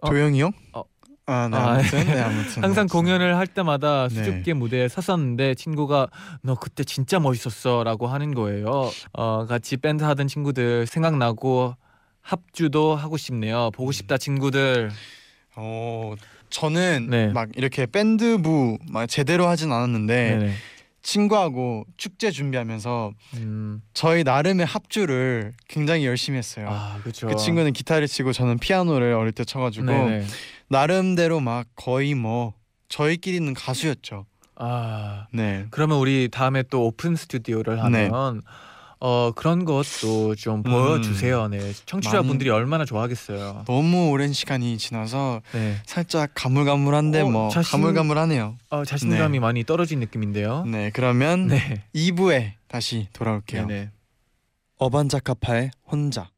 어. 0.02 0.10
도영이 0.10 0.42
형? 0.42 0.52
어. 0.74 0.84
아, 1.30 1.50
네, 1.52 1.58
아, 1.58 1.74
아무튼 1.74 2.06
네, 2.06 2.22
아무튼 2.22 2.64
항상 2.64 2.82
아무튼. 2.84 2.88
공연을 2.88 3.36
할 3.36 3.48
때마다 3.48 4.08
네. 4.08 4.16
수줍게 4.16 4.54
무대에 4.54 4.88
섰었는데 4.88 5.56
친구가 5.56 6.08
너 6.42 6.56
그때 6.56 6.86
진짜 6.86 7.20
멋있었어라고 7.20 8.08
하는 8.08 8.34
거예요. 8.34 8.90
어, 9.12 9.46
같이 9.46 9.76
밴드 9.76 10.06
하던 10.06 10.30
친구들 10.30 10.88
생각나고 10.88 11.76
합주도 12.22 12.96
하고 12.96 13.18
싶네요. 13.18 13.72
보고 13.74 13.92
싶다 13.92 14.18
친구들. 14.18 14.90
어 15.58 16.14
저는 16.50 17.08
네. 17.10 17.28
막 17.28 17.50
이렇게 17.56 17.86
밴드부 17.88 18.78
막 18.90 19.08
제대로 19.08 19.48
하진 19.48 19.72
않았는데 19.74 20.38
네네. 20.38 20.54
친구하고 21.08 21.86
축제 21.96 22.32
준비하면서 22.32 23.14
음, 23.36 23.82
저희 23.94 24.26
나름의 24.26 24.66
합주를 24.66 25.54
굉장히 25.70 26.06
열심히 26.06 26.38
했어요. 26.38 26.68
아 26.70 27.00
그렇죠. 27.02 27.28
그 27.28 27.38
친구는 27.38 27.72
기타를 27.72 28.08
치고 28.10 28.34
저는 28.34 28.58
피아노를 28.58 29.14
어릴 29.14 29.32
때 29.32 29.46
쳐가지고 29.46 29.86
네네. 29.86 30.26
나름대로 30.68 31.40
막 31.40 31.66
거의 31.78 32.14
뭐 32.14 32.56
저희끼리는 32.90 33.54
가수였죠. 33.54 34.26
아 34.58 35.28
네. 35.32 35.68
그러면 35.72 36.00
우리 36.00 36.28
다음에 36.30 36.62
또 36.64 36.86
오픈 36.88 37.16
스튜디오를 37.16 37.82
하면 37.82 38.42
어 39.00 39.32
그런 39.36 39.64
것도 39.66 40.36
좀 40.36 40.64
보여주세요. 40.64 41.48
네 41.50 41.72
청취자분들이 41.86 42.50
얼마나 42.50 42.84
좋아하겠어요. 42.84 43.64
너무 43.68 44.10
오랜 44.10 44.34
시간이 44.34 44.78
지나서 44.80 45.42
네 45.54 45.76
살짝 45.86 46.32
가물가물한데 46.34 47.22
어, 47.22 47.30
뭐 47.30 47.50
자신- 47.50 47.72
가물가물하네요. 47.72 48.58
어, 48.72 48.86
자신감이 48.86 49.40
많이 49.40 49.64
떨어진 49.64 50.00
느낌인데요. 50.00 50.66
네, 50.66 50.90
그러면 50.94 51.48
네 51.48 51.84
2부에 51.94 52.54
다시 52.68 53.08
돌아올게요. 53.14 53.68
네네. 53.68 53.92
어반자카파의 54.80 55.72
혼자. 55.92 56.30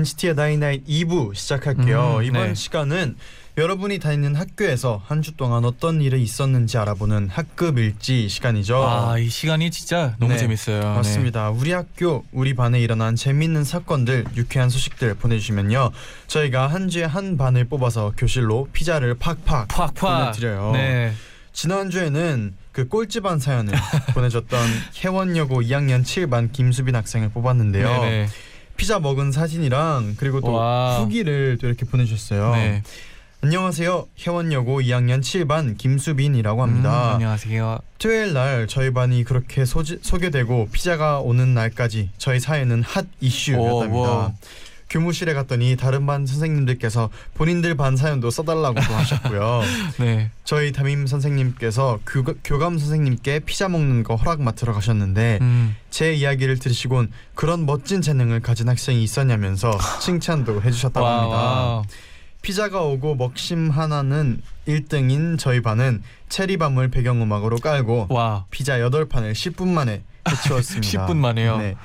NCT의 0.00 0.34
night 0.36 0.61
night 0.61 0.86
2부 0.86 1.34
시작할게요. 1.34 2.16
음, 2.18 2.22
이번 2.24 2.48
네. 2.48 2.54
시간은 2.54 3.16
여러분이 3.58 3.98
다니는 3.98 4.34
학교에서 4.36 5.02
한 5.04 5.20
주 5.20 5.36
동안 5.36 5.66
어떤 5.66 6.00
일이 6.00 6.22
있었는지 6.22 6.78
알아보는 6.78 7.28
학급 7.30 7.78
일지 7.78 8.28
시간이죠. 8.30 8.82
아 8.82 9.18
이 9.18 9.28
시간이 9.28 9.70
진짜 9.70 10.14
너무 10.18 10.32
네, 10.32 10.38
재밌어요. 10.38 10.80
맞습니다. 10.94 11.50
우리 11.50 11.72
학교, 11.72 12.24
우리 12.32 12.54
반에 12.54 12.80
일어난 12.80 13.14
재밌는 13.16 13.64
사건들, 13.64 14.24
유쾌한 14.36 14.70
소식들 14.70 15.14
보내주시면요. 15.16 15.90
저희가 16.28 16.68
한 16.68 16.88
주에 16.88 17.04
한 17.04 17.36
반을 17.36 17.66
뽑아서 17.66 18.14
교실로 18.16 18.68
피자를 18.72 19.16
팍팍 19.16 19.68
네. 19.68 19.74
팍팍. 19.76 19.94
보내드려요. 20.32 20.70
네. 20.72 21.12
지난주에는 21.52 22.54
그 22.72 22.88
꼴찌반 22.88 23.40
사연을 23.40 23.74
보내줬던 24.14 24.60
혜원여고 25.04 25.60
2학년 25.62 26.02
7반 26.04 26.52
김수빈 26.52 26.94
학생을 26.96 27.28
뽑았는데요. 27.30 27.86
네네. 27.86 28.28
피자 28.80 28.98
먹은 28.98 29.30
사진이랑 29.30 30.14
그리고 30.16 30.40
또 30.40 30.52
와. 30.54 31.00
후기를 31.00 31.58
또 31.60 31.66
이렇게 31.66 31.84
보내주셨어요. 31.84 32.54
네. 32.54 32.82
안녕하세요. 33.42 34.06
혜원여고 34.18 34.80
2학년 34.80 35.20
7반 35.20 35.76
김수빈이라고 35.76 36.62
합니다. 36.62 37.10
음, 37.10 37.14
안녕하세요. 37.16 37.78
토요일 37.98 38.32
날 38.32 38.66
저희 38.68 38.90
반이 38.90 39.24
그렇게 39.24 39.66
소지, 39.66 39.98
소개되고 40.00 40.70
피자가 40.72 41.20
오는 41.20 41.52
날까지 41.52 42.08
저희 42.16 42.40
사회는 42.40 42.82
핫 42.82 43.04
오, 43.04 43.08
이슈였답니다. 43.20 44.00
와. 44.00 44.32
교무실에 44.90 45.34
갔더니 45.34 45.76
다른 45.76 46.04
반 46.04 46.26
선생님들께서 46.26 47.10
본인들 47.34 47.76
반 47.76 47.96
사연도 47.96 48.28
써달라고 48.30 48.74
또 48.74 48.94
하셨고요. 48.94 49.62
네. 50.00 50.30
저희 50.44 50.72
담임 50.72 51.06
선생님께서 51.06 52.00
교, 52.04 52.24
교감 52.42 52.76
선생님께 52.76 53.40
피자 53.40 53.68
먹는 53.68 54.02
거 54.02 54.16
허락 54.16 54.42
맡으러 54.42 54.72
가셨는데 54.72 55.38
음. 55.40 55.76
제 55.90 56.12
이야기를 56.12 56.58
들으시곤 56.58 57.12
그런 57.36 57.66
멋진 57.66 58.02
재능을 58.02 58.40
가진 58.40 58.68
학생이 58.68 59.02
있었냐면서 59.02 59.70
칭찬도 60.02 60.62
해주셨다고 60.62 61.06
합니다. 61.06 61.36
와. 61.36 61.82
피자가 62.42 62.80
오고 62.80 63.14
먹심 63.14 63.70
하나는 63.70 64.40
1등인 64.66 65.38
저희 65.38 65.60
반은 65.60 66.02
체리밤을 66.30 66.88
배경음악으로 66.88 67.58
깔고 67.58 68.08
와. 68.10 68.46
피자 68.50 68.78
8판을 68.78 69.32
10분 69.32 69.68
만에 69.68 70.02
해치웠습니다. 70.28 71.06
10분 71.06 71.16
만에요. 71.16 71.58
네. 71.58 71.76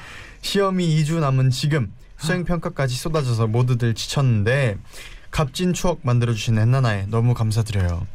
시험이 0.42 0.88
2주 1.04 1.20
남은 1.20 1.52
지금 1.52 1.92
수행 2.26 2.44
평가까지 2.44 2.96
쏟아져서 2.96 3.48
모두들 3.48 3.94
지쳤는데 3.94 4.78
값진 5.32 5.74
추억 5.74 6.00
만들어 6.04 6.34
주신 6.34 6.58
엔나나에 6.58 7.08
너무 7.10 7.34
감사드려요. 7.34 8.08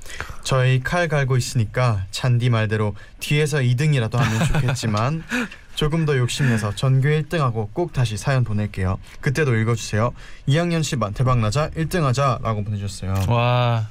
저희 0.42 0.80
칼 0.82 1.06
갈고 1.06 1.36
있으니까 1.36 2.06
잔디 2.10 2.48
말대로 2.48 2.94
뒤에서 3.20 3.58
2등이라도 3.58 4.16
하면 4.16 4.46
좋겠지만 4.46 5.22
조금 5.76 6.06
더 6.06 6.16
욕심내서 6.16 6.74
전교 6.74 7.08
1등하고 7.08 7.72
꼭 7.72 7.92
다시 7.92 8.16
사연 8.16 8.42
보낼게요. 8.44 8.98
그때도 9.20 9.54
읽어주세요. 9.56 10.12
2학년 10.48 10.80
10반 10.80 11.14
대박나자 11.14 11.70
1등하자라고 11.70 12.64
보내주셨어요. 12.64 13.14
와. 13.28 13.88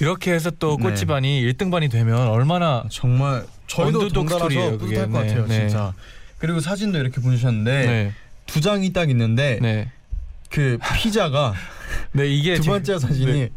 이렇게 0.00 0.32
해서 0.32 0.50
또 0.50 0.76
네. 0.76 0.82
꼴찌반이 0.82 1.42
1등반이 1.52 1.90
되면 1.90 2.28
얼마나 2.28 2.84
정말 2.90 3.46
저희도 3.66 4.00
그게. 4.78 4.78
뿌듯할 4.78 5.10
것 5.10 5.20
네, 5.22 5.28
같아요, 5.28 5.46
네. 5.46 5.54
진짜. 5.60 5.94
그리고 6.38 6.60
사진도 6.60 6.98
이렇게 6.98 7.20
보내주셨는데 7.20 7.86
네. 7.86 8.12
두 8.46 8.60
장이 8.60 8.92
딱 8.92 9.10
있는데 9.10 9.58
네. 9.60 9.90
그 10.50 10.78
피자가 10.96 11.54
네, 12.12 12.26
이게 12.28 12.54
두 12.56 12.62
제- 12.62 12.70
번째 12.70 12.98
사진이 12.98 13.32
네. 13.32 13.48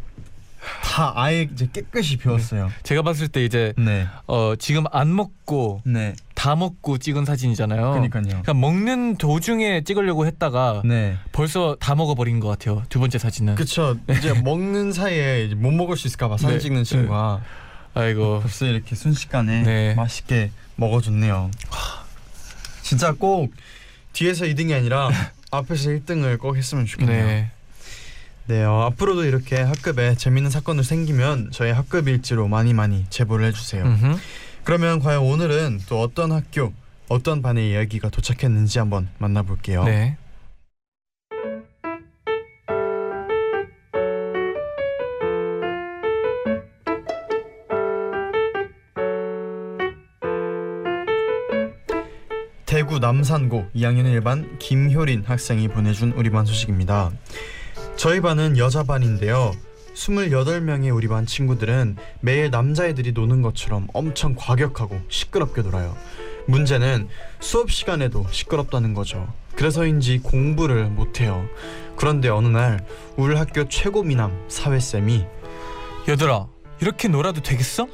다 0.83 1.13
아예 1.15 1.43
이제 1.51 1.67
깨끗이 1.71 2.17
비웠어요. 2.17 2.69
제가 2.83 3.01
봤을 3.01 3.29
때 3.29 3.45
이제 3.45 3.73
네, 3.77 4.05
어 4.27 4.55
지금 4.59 4.83
안 4.91 5.15
먹고 5.15 5.81
네, 5.85 6.13
다 6.35 6.55
먹고 6.57 6.97
찍은 6.97 7.23
사진이잖아요. 7.23 7.91
그러니까요. 7.91 8.23
그러니까 8.23 8.53
먹는 8.53 9.15
도중에 9.17 9.83
찍으려고 9.85 10.25
했다가 10.25 10.81
네, 10.83 11.17
벌써 11.31 11.77
다 11.79 11.95
먹어버린 11.95 12.41
것 12.41 12.49
같아요. 12.49 12.83
두 12.89 12.99
번째 12.99 13.17
사진은. 13.19 13.55
그쵸. 13.55 13.95
이제 14.09 14.33
먹는 14.33 14.91
사이에 14.91 15.45
이제 15.45 15.55
못 15.55 15.71
먹을 15.71 15.95
수 15.95 16.07
있을까봐 16.07 16.35
사진 16.37 16.57
네, 16.57 16.59
찍는 16.59 16.83
네. 16.83 16.89
친구가 16.89 17.41
아이고. 17.93 18.41
벌써 18.41 18.65
이렇게 18.65 18.95
순식간에 18.95 19.63
네. 19.63 19.93
맛있게 19.95 20.51
먹어줬네요. 20.75 21.51
진짜 22.81 23.13
꼭 23.13 23.53
뒤에서 24.13 24.45
2등이 24.45 24.75
아니라 24.75 25.09
앞에서 25.51 25.89
1등을 25.89 26.39
꼭 26.39 26.57
했으면 26.57 26.85
좋겠네요. 26.85 27.25
네, 27.25 27.51
네. 28.47 28.63
어, 28.63 28.81
앞으로도 28.91 29.25
이렇게 29.25 29.61
학급에 29.61 30.15
재밌는 30.15 30.49
사건들 30.49 30.83
생기면 30.83 31.49
저희 31.51 31.71
학급 31.71 32.07
일지로 32.07 32.47
많이 32.47 32.73
많이 32.73 33.05
제보를 33.09 33.45
해주세요. 33.47 33.83
음흠. 33.83 34.17
그러면 34.63 34.99
과연 34.99 35.21
오늘은 35.23 35.81
또 35.87 36.01
어떤 36.01 36.31
학교, 36.31 36.73
어떤 37.07 37.41
반의 37.41 37.71
이야기가 37.71 38.09
도착했는지 38.09 38.79
한번 38.79 39.09
만나볼게요. 39.17 39.83
네. 39.85 40.17
대구 52.69 52.99
남산고 52.99 53.65
2학년 53.75 54.03
1반 54.21 54.59
김효린 54.59 55.23
학생이 55.25 55.69
보내준 55.69 56.11
우리 56.15 56.29
반 56.29 56.45
소식입니다. 56.45 57.09
저희 57.95 58.21
반은 58.21 58.59
여자 58.59 58.83
반인데요. 58.83 59.53
28명의 59.95 60.95
우리 60.95 61.07
반 61.07 61.25
친구들은 61.25 61.97
매일 62.21 62.51
남자애들이 62.51 63.13
노는 63.13 63.41
것처럼 63.41 63.87
엄청 63.91 64.35
과격하고 64.37 65.01
시끄럽게 65.09 65.63
놀아요. 65.63 65.97
문제는 66.45 67.07
수업 67.39 67.71
시간에도 67.71 68.27
시끄럽다는 68.29 68.93
거죠. 68.93 69.33
그래서인지 69.55 70.19
공부를 70.19 70.89
못해요. 70.89 71.49
그런데 71.95 72.29
어느 72.29 72.49
날 72.49 72.85
우리 73.17 73.35
학교 73.35 73.67
최고 73.67 74.03
미남 74.03 74.45
사회쌤이 74.47 75.25
얘들아 76.07 76.45
이렇게 76.81 77.07
놀아도 77.07 77.41
되겠어? 77.41 77.87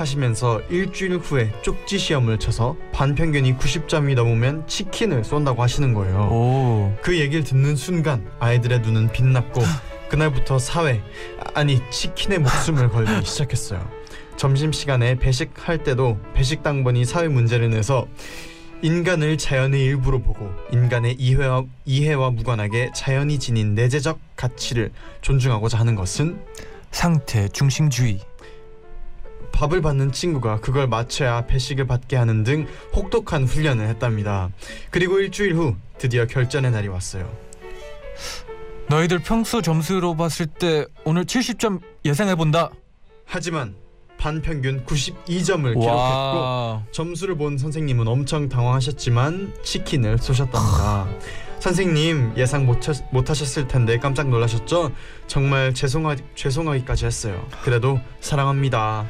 하시면서 0.00 0.60
일주일 0.70 1.18
후에 1.18 1.52
쪽지 1.62 1.98
시험을 1.98 2.38
쳐서 2.38 2.76
반평균이 2.92 3.56
90점이 3.56 4.14
넘으면 4.14 4.66
치킨을 4.66 5.24
쏜다고 5.24 5.62
하시는 5.62 5.94
거예요. 5.94 6.28
오. 6.30 6.96
그 7.02 7.18
얘기를 7.18 7.44
듣는 7.44 7.76
순간 7.76 8.28
아이들의 8.38 8.80
눈은 8.80 9.12
빛났고 9.12 9.62
그날부터 10.08 10.58
사회 10.58 11.02
아니 11.54 11.80
치킨의 11.90 12.40
목숨을 12.40 12.88
걸기 12.90 13.24
시작했어요. 13.24 13.88
점심 14.36 14.72
시간에 14.72 15.16
배식할 15.16 15.84
때도 15.84 16.18
배식 16.34 16.62
당번이 16.62 17.04
사회 17.04 17.28
문제를 17.28 17.70
내서 17.70 18.08
인간을 18.82 19.36
자연의 19.36 19.84
일부로 19.84 20.20
보고 20.22 20.50
인간의 20.72 21.16
이해와 21.18 21.64
이해와 21.84 22.30
무관하게 22.30 22.92
자연이 22.94 23.38
지닌 23.38 23.74
내재적 23.74 24.18
가치를 24.36 24.90
존중하고자 25.20 25.78
하는 25.78 25.94
것은 25.94 26.40
상태 26.90 27.46
중심주의. 27.48 28.20
밥을 29.52 29.82
받는 29.82 30.12
친구가 30.12 30.60
그걸 30.60 30.86
맞춰야 30.86 31.46
배식을 31.46 31.86
받게 31.86 32.16
하는 32.16 32.44
등 32.44 32.66
혹독한 32.94 33.44
훈련을 33.44 33.86
했답니다. 33.88 34.50
그리고 34.90 35.18
일주일 35.20 35.54
후 35.54 35.76
드디어 35.98 36.26
결전의 36.26 36.70
날이 36.70 36.88
왔어요. 36.88 37.30
너희들 38.88 39.20
평소 39.20 39.62
점수로 39.62 40.16
봤을 40.16 40.46
때 40.46 40.84
오늘 41.04 41.24
70점 41.24 41.80
예상해 42.04 42.34
본다. 42.34 42.70
하지만 43.24 43.74
반평균 44.18 44.84
92점을 44.84 45.62
기록했고 45.62 45.86
와. 45.86 46.82
점수를 46.90 47.36
본 47.36 47.56
선생님은 47.56 48.06
엄청 48.06 48.48
당황하셨지만 48.48 49.54
치킨을 49.62 50.18
쏘셨답니다. 50.18 51.08
선생님 51.60 52.34
예상 52.36 52.66
못, 52.66 52.88
하, 52.88 52.92
못 53.12 53.30
하셨을 53.30 53.68
텐데 53.68 53.98
깜짝 53.98 54.28
놀라셨죠? 54.28 54.92
정말 55.26 55.72
죄송하, 55.72 56.16
죄송하기까지 56.34 57.06
했어요. 57.06 57.46
그래도 57.62 58.00
사랑합니다. 58.20 59.06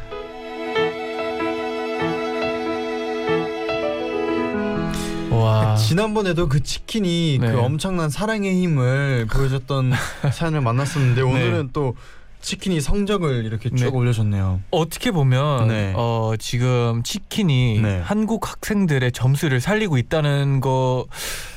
와. 5.41 5.77
지난번에도 5.81 6.49
그 6.49 6.63
치킨이 6.63 7.39
네. 7.41 7.53
그 7.53 7.61
엄청난 7.61 8.11
사랑의 8.11 8.55
힘을 8.63 9.27
보여줬던 9.27 9.93
사연을 10.33 10.61
만났었는데 10.61 11.23
오늘은 11.23 11.71
또 11.73 11.97
치킨이 12.41 12.81
성적을 12.81 13.45
이렇게 13.45 13.69
쭉 13.71 13.77
네. 13.77 13.87
올려줬네요. 13.87 14.61
어떻게 14.71 15.11
보면 15.11 15.69
네. 15.69 15.93
어, 15.95 16.33
지금 16.39 17.03
치킨이 17.03 17.81
네. 17.83 18.01
한국 18.01 18.49
학생들의 18.49 19.13
점수를 19.13 19.61
살리고 19.61 19.99
있다는 19.99 20.61
거 20.61 21.07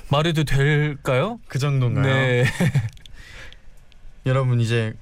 말해도 0.09 0.43
될까요? 0.43 1.39
그 1.47 1.59
정도인가요? 1.59 2.05
네. 2.05 2.45
여러분 4.25 4.59
이제 4.59 4.93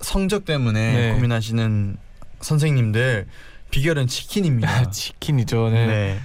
성적 0.00 0.44
때문에 0.44 0.92
네. 0.92 1.12
고민하시는 1.14 1.96
선생님들 2.40 3.26
비결은 3.70 4.06
치킨입니다. 4.06 4.90
치킨이죠. 4.90 5.70
네. 5.70 6.18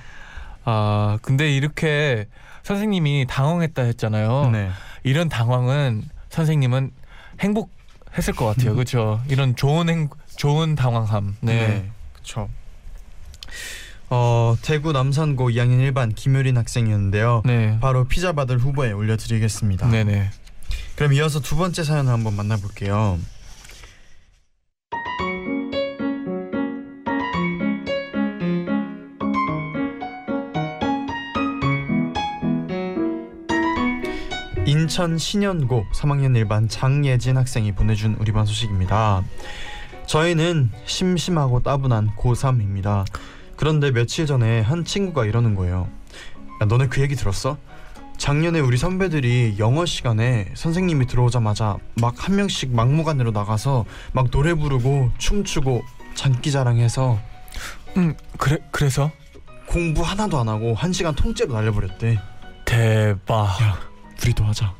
네. 0.66 0.72
아 0.72 1.20
근데 1.22 1.56
이렇게 1.56 2.28
선생님이 2.64 3.28
당황했다 3.30 3.84
했잖아요. 3.84 4.50
네. 4.52 4.70
이런 5.04 5.30
당황은 5.30 6.04
선생님은 6.30 6.92
행복했을 7.40 8.34
것 8.36 8.46
같아요. 8.46 8.74
그렇죠. 8.74 9.22
이런 9.28 9.56
좋은 9.56 9.88
행 9.90 10.10
좋은 10.36 10.76
당황함. 10.76 11.38
네. 11.42 11.68
네. 11.68 11.92
그렇죠. 12.14 12.50
어 14.10 14.56
대구 14.62 14.92
남산고 14.92 15.50
2학년 15.50 15.92
1반 15.92 16.16
김효린 16.16 16.58
학생이었는데요. 16.58 17.44
네. 17.46 17.78
바로 17.80 18.06
피자 18.06 18.34
받을 18.34 18.58
후보에 18.58 18.92
올려드리겠습니다. 18.92 19.90
네네. 19.90 20.30
그럼 20.96 21.14
이어서 21.14 21.40
두 21.40 21.56
번째 21.56 21.84
사연을 21.84 22.12
한번 22.12 22.36
만나볼게요. 22.36 23.20
인천 34.96 35.18
신현고 35.18 35.88
3학년 35.92 36.42
1반 36.48 36.70
장예진 36.70 37.36
학생이 37.36 37.74
보내준 37.74 38.16
우리 38.18 38.32
반 38.32 38.46
소식입니다. 38.46 39.24
저희는 40.06 40.72
심심하고 40.86 41.64
따분한 41.64 42.12
고3입니다. 42.16 43.06
그런데 43.58 43.92
며칠 43.92 44.26
전에 44.26 44.62
한 44.62 44.86
친구가 44.86 45.26
이러는 45.26 45.54
거예요. 45.54 45.90
야, 46.62 46.66
너네 46.66 46.88
그 46.88 47.02
얘기 47.02 47.16
들었어? 47.18 47.58
작년에 48.16 48.62
우리 48.62 48.78
선배들이 48.78 49.56
영어 49.60 49.86
시간에 49.86 50.50
선생님이 50.54 51.08
들어오자마자 51.08 51.76
막 52.00 52.16
한 52.18 52.38
명씩 52.38 52.74
막무가내로 52.74 53.32
나가서 53.32 53.84
막 54.14 54.32
노래 54.32 54.54
부르고 54.54 55.12
춤추고 55.18 55.84
장기자랑해서 56.14 57.20
음 57.98 58.16
그래 58.38 58.60
그래서 58.72 59.12
공부 59.68 60.04
하나도 60.04 60.40
안 60.40 60.48
하고 60.48 60.74
한 60.74 60.94
시간 60.94 61.14
통째로 61.16 61.52
날려버렸대. 61.54 62.18
대박. 62.64 63.58
우리도 64.24 64.46
하자. 64.46 64.74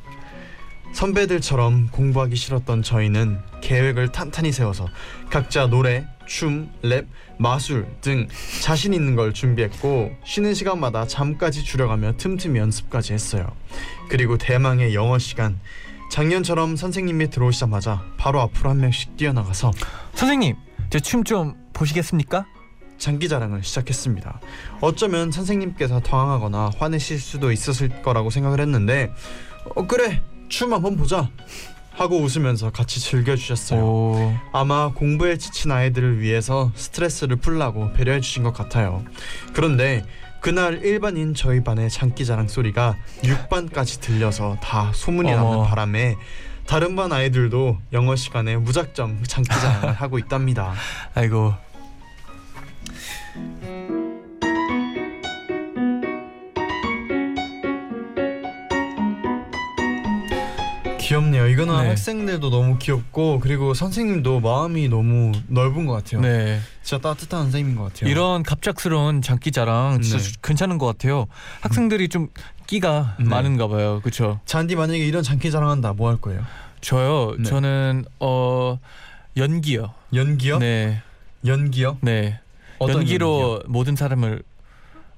선배들처럼 1.06 1.88
공부하기 1.92 2.36
싫었던 2.36 2.82
저희는 2.82 3.38
계획을 3.60 4.12
탄탄히 4.12 4.50
세워서 4.50 4.88
각자 5.30 5.66
노래, 5.66 6.06
춤, 6.26 6.70
랩, 6.80 7.06
마술 7.38 7.86
등 8.00 8.26
자신 8.62 8.94
있는 8.94 9.14
걸 9.14 9.34
준비했고 9.34 10.12
쉬는 10.24 10.54
시간마다 10.54 11.06
잠까지 11.06 11.64
줄여가며 11.64 12.16
틈틈이 12.16 12.58
연습까지 12.58 13.12
했어요. 13.12 13.46
그리고 14.08 14.38
대망의 14.38 14.94
영어 14.94 15.18
시간. 15.18 15.60
작년처럼 16.10 16.76
선생님이 16.76 17.28
들어오시자마자 17.28 18.02
바로 18.16 18.40
앞으로 18.40 18.70
한 18.70 18.80
명씩 18.80 19.18
뛰어나가서 19.18 19.72
선생님 20.14 20.56
제 20.88 20.98
춤 21.00 21.24
좀 21.24 21.54
보시겠습니까? 21.74 22.46
장기 22.96 23.28
자랑을 23.28 23.62
시작했습니다. 23.62 24.40
어쩌면 24.80 25.30
선생님께서 25.30 26.00
당황하거나 26.00 26.70
화내실 26.78 27.18
수도 27.20 27.52
있었을 27.52 28.00
거라고 28.02 28.30
생각을 28.30 28.60
했는데 28.60 29.12
어 29.74 29.86
그래 29.86 30.22
춤 30.48 30.72
한번 30.72 30.96
보자 30.96 31.28
하고 31.92 32.18
웃으면서 32.20 32.70
같이 32.70 33.00
즐겨주셨어요. 33.00 33.80
오. 33.80 34.34
아마 34.52 34.92
공부에 34.92 35.38
지친 35.38 35.70
아이들을 35.72 36.20
위해서 36.20 36.70
스트레스를 36.74 37.36
풀라고 37.36 37.92
배려해 37.94 38.20
주신 38.20 38.42
것 38.42 38.52
같아요. 38.52 39.02
그런데 39.54 40.04
그날 40.40 40.84
일반인 40.84 41.34
저희 41.34 41.64
반의 41.64 41.88
장기자랑 41.90 42.48
소리가 42.48 42.96
6반까지 43.22 44.00
들려서 44.00 44.58
다 44.62 44.92
소문이 44.94 45.32
어머. 45.32 45.42
나는 45.56 45.64
바람에 45.64 46.16
다른 46.66 46.94
반 46.96 47.12
아이들도 47.12 47.78
영어 47.92 48.14
시간에 48.14 48.56
무작정 48.56 49.22
장기자랑을 49.26 49.92
하고 50.00 50.18
있답니다. 50.18 50.74
아이고. 51.14 51.54
귀엽네요. 61.06 61.46
이거는 61.46 61.82
네. 61.82 61.88
학생들도 61.90 62.50
너무 62.50 62.78
귀엽고 62.78 63.38
그리고 63.38 63.74
선생님도 63.74 64.40
마음이 64.40 64.88
너무 64.88 65.30
넓은 65.46 65.86
것 65.86 65.92
같아요. 65.92 66.20
네. 66.20 66.58
진짜 66.82 67.00
따뜻한 67.00 67.42
선생님인 67.42 67.76
것 67.76 67.92
같아요. 67.92 68.10
이런 68.10 68.42
갑작스러운 68.42 69.22
장기 69.22 69.52
자랑 69.52 70.02
진짜 70.02 70.18
네. 70.18 70.32
괜찮은 70.42 70.78
것 70.78 70.86
같아요. 70.86 71.26
학생들이 71.60 72.08
좀 72.08 72.28
끼가 72.66 73.14
네. 73.20 73.24
많은가 73.26 73.68
봐요. 73.68 74.00
그렇죠. 74.02 74.40
잔디 74.46 74.74
만약에 74.74 74.98
이런 74.98 75.22
장기 75.22 75.52
자랑한다 75.52 75.92
뭐 75.92 76.10
할 76.10 76.16
거예요? 76.16 76.44
저요. 76.80 77.36
네. 77.38 77.44
저는 77.44 78.04
어 78.18 78.80
연기요. 79.36 79.94
연기요? 80.12 80.58
네. 80.58 81.02
연기요? 81.46 81.98
네. 82.00 82.40
연기로 82.80 83.52
연기요? 83.52 83.62
모든 83.68 83.94
사람을 83.94 84.42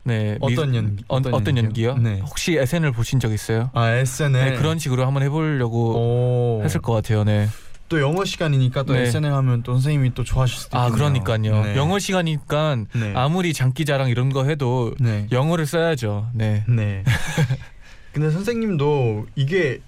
네. 0.04 0.32
미- 0.34 0.38
어떤 0.40 0.74
연기? 0.74 1.04
어, 1.08 1.16
어떤, 1.16 1.56
연기요? 1.58 1.96
네. 1.98 2.20
혹시 2.20 2.56
SNL 2.56 2.92
보신 2.92 3.20
적 3.20 3.32
있어요? 3.32 3.70
아 3.74 3.90
SNL 3.90 4.50
네. 4.52 4.56
그런 4.56 4.78
식으로 4.78 5.06
한번 5.06 5.22
해보려고 5.22 6.58
오. 6.58 6.64
했을 6.64 6.80
것 6.80 6.92
같아요. 6.94 7.24
네. 7.24 7.48
또 7.90 8.00
영어 8.00 8.24
시간이니까 8.24 8.82
또 8.82 8.92
네. 8.94 9.02
SNL 9.02 9.32
하면 9.32 9.62
또 9.62 9.72
선생님이 9.72 10.12
또 10.14 10.22
좋아하실 10.24 10.56
수도 10.58 10.78
아 10.78 10.88
있겠네요. 10.88 11.22
그러니까요. 11.24 11.64
네. 11.64 11.76
영어 11.76 11.98
시간이니까 11.98 12.76
네. 12.94 13.12
아무리 13.14 13.52
장기자랑 13.52 14.08
이런 14.10 14.30
거 14.30 14.44
해도 14.44 14.94
네. 15.00 15.26
영어를 15.32 15.66
써야죠. 15.66 16.28
네. 16.34 16.64
네. 16.68 17.02
근데 18.12 18.30
선생님도 18.30 19.26
이게 19.36 19.80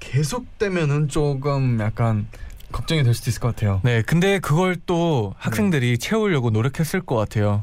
계속되면은 0.00 1.08
조금 1.08 1.78
약간 1.80 2.26
걱정이 2.72 3.02
될 3.04 3.14
수도 3.14 3.30
있을 3.30 3.40
것 3.40 3.54
같아요. 3.54 3.80
네. 3.84 4.02
근데 4.02 4.38
그걸 4.38 4.76
또 4.86 5.34
학생들이 5.38 5.98
채우려고 5.98 6.50
노력했을 6.50 7.00
것 7.02 7.14
같아요. 7.16 7.62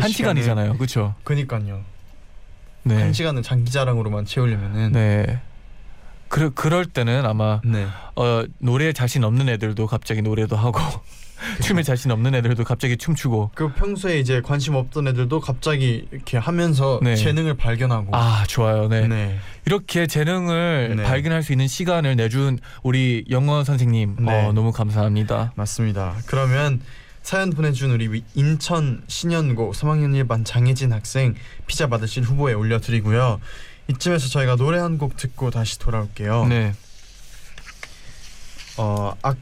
그한 0.00 0.10
시간을- 0.10 0.14
시간이잖아요. 0.16 0.74
그렇죠? 0.74 1.14
그니까요. 1.24 1.80
네. 2.82 3.00
한 3.00 3.12
시간은 3.12 3.42
장기 3.42 3.70
자랑으로만 3.70 4.24
채우려면은 4.24 4.92
네. 4.92 5.40
그 6.28 6.52
그럴 6.54 6.86
때는 6.86 7.26
아마 7.26 7.60
네. 7.64 7.86
어 8.16 8.44
노래에 8.58 8.92
자신 8.92 9.24
없는 9.24 9.48
애들도 9.48 9.86
갑자기 9.86 10.22
노래도 10.22 10.56
하고 10.56 10.78
춤에 11.62 11.82
자신 11.82 12.10
없는 12.10 12.34
애들도 12.36 12.62
갑자기 12.64 12.96
춤추고 12.96 13.50
그 13.54 13.72
평소에 13.72 14.18
이제 14.20 14.40
관심 14.40 14.76
없던 14.76 15.08
애들도 15.08 15.40
갑자기 15.40 16.06
이렇게 16.12 16.38
하면서 16.38 17.00
네. 17.02 17.16
재능을 17.16 17.54
발견하고. 17.56 18.14
아 18.16 18.44
좋아요 18.46 18.88
네, 18.88 19.08
네. 19.08 19.38
이렇게 19.66 20.06
재능을 20.06 20.94
네. 20.98 21.02
발견할 21.02 21.42
수 21.42 21.52
있는 21.52 21.66
시간을 21.66 22.14
내준 22.16 22.58
우리 22.82 23.24
영어 23.30 23.64
선생님 23.64 24.16
네. 24.20 24.46
어, 24.46 24.52
너무 24.52 24.70
감사합니다 24.72 25.52
맞습니다. 25.56 26.14
그러면 26.26 26.80
사연 27.22 27.50
보내준 27.50 27.90
우리 27.92 28.08
위- 28.12 28.24
인천 28.34 29.02
신현고 29.06 29.72
3학년 29.72 30.12
1반 30.26 30.44
장혜진 30.44 30.92
학생 30.92 31.34
피자 31.66 31.86
받으실 31.86 32.22
후보에 32.22 32.52
올려드리고요. 32.54 33.40
이쯤에서 33.88 34.28
저희가 34.28 34.56
노래 34.56 34.78
한 34.78 34.98
곡 34.98 35.16
듣고 35.16 35.50
다시 35.50 35.78
돌아올게요. 35.78 36.46
네 36.46 36.74
어, 38.76 39.14
악 39.22 39.36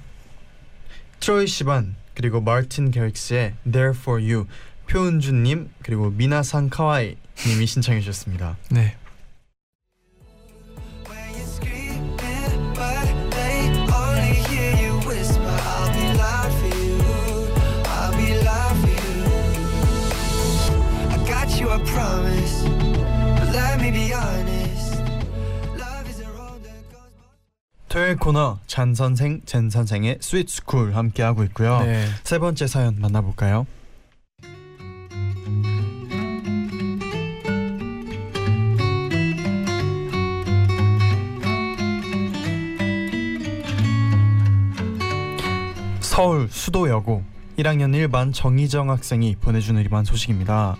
트로이 1.20 1.46
시반 1.46 1.94
그리고 2.14 2.40
마틴 2.40 2.90
게릭스의 2.90 3.54
There 3.70 3.96
for 3.96 4.20
You 4.22 4.46
표은준님 4.88 5.70
그리고 5.82 6.10
미나상 6.10 6.68
카와이님이 6.70 7.66
신청해 7.66 8.00
주셨습니다. 8.00 8.56
네. 8.70 8.96
토요일 27.88 28.16
코너 28.16 28.58
잔 28.66 28.94
선생 28.94 29.40
젠 29.46 29.70
선생의 29.70 30.18
스윗 30.20 30.50
스쿨 30.50 30.94
함께 30.94 31.22
하고 31.22 31.42
있고요. 31.44 31.80
네. 31.80 32.06
세 32.22 32.38
번째 32.38 32.66
사연 32.66 32.96
만나볼까요? 33.00 33.66
서울 46.00 46.48
수도여고 46.50 47.22
1학년 47.58 47.94
1반 48.08 48.34
정희정 48.34 48.90
학생이 48.90 49.36
보내준 49.36 49.78
일반 49.78 50.04
소식입니다. 50.04 50.76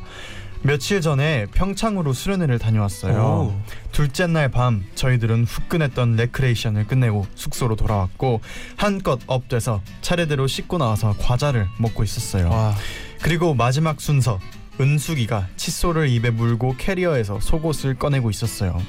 며칠 0.63 1.01
전에 1.01 1.47
평창으로 1.55 2.13
수련회를 2.13 2.59
다녀왔어요. 2.59 3.15
오. 3.55 3.61
둘째 3.93 4.27
날 4.27 4.51
밤 4.51 4.85
저희들은 4.95 5.45
후끈했던 5.45 6.17
레크레이션을 6.17 6.87
끝내고 6.87 7.27
숙소로 7.35 7.77
돌아왔고 7.77 8.41
한껏 8.77 9.21
up돼서 9.27 9.83
차례대로 10.01 10.47
씻고 10.47 10.79
나와서 10.79 11.15
과자를 11.19 11.69
먹고 11.79 12.03
있었어요. 12.05 12.49
와. 12.51 12.75
그리고 13.23 13.55
마지막 13.55 14.01
순서 14.01 14.39
은숙이가 14.81 15.49
칫솔을 15.57 16.09
입에 16.09 16.31
물고 16.31 16.75
캐리어에서 16.77 17.41
속옷을 17.41 17.95
꺼내고 17.95 18.31
있었어요. 18.31 18.81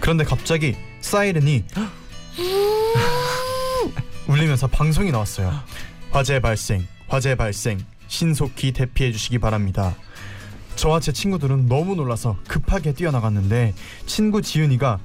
그런데 0.00 0.24
갑자기 0.24 0.76
사이렌이 1.00 1.64
울리면서 4.26 4.66
방송이 4.68 5.10
나왔어요. 5.10 5.52
화재 6.10 6.40
발생, 6.40 6.86
화재 7.08 7.34
발생. 7.34 7.78
신속히 8.08 8.72
대피해 8.72 9.12
주시기 9.12 9.38
바랍니다. 9.38 9.94
저와 10.76 11.00
제 11.00 11.12
친구들은 11.12 11.66
너무 11.66 11.94
놀라서 11.94 12.36
급하게 12.48 12.92
뛰어나갔는데 12.92 13.74
친구 14.06 14.40
지은이가 14.42 14.98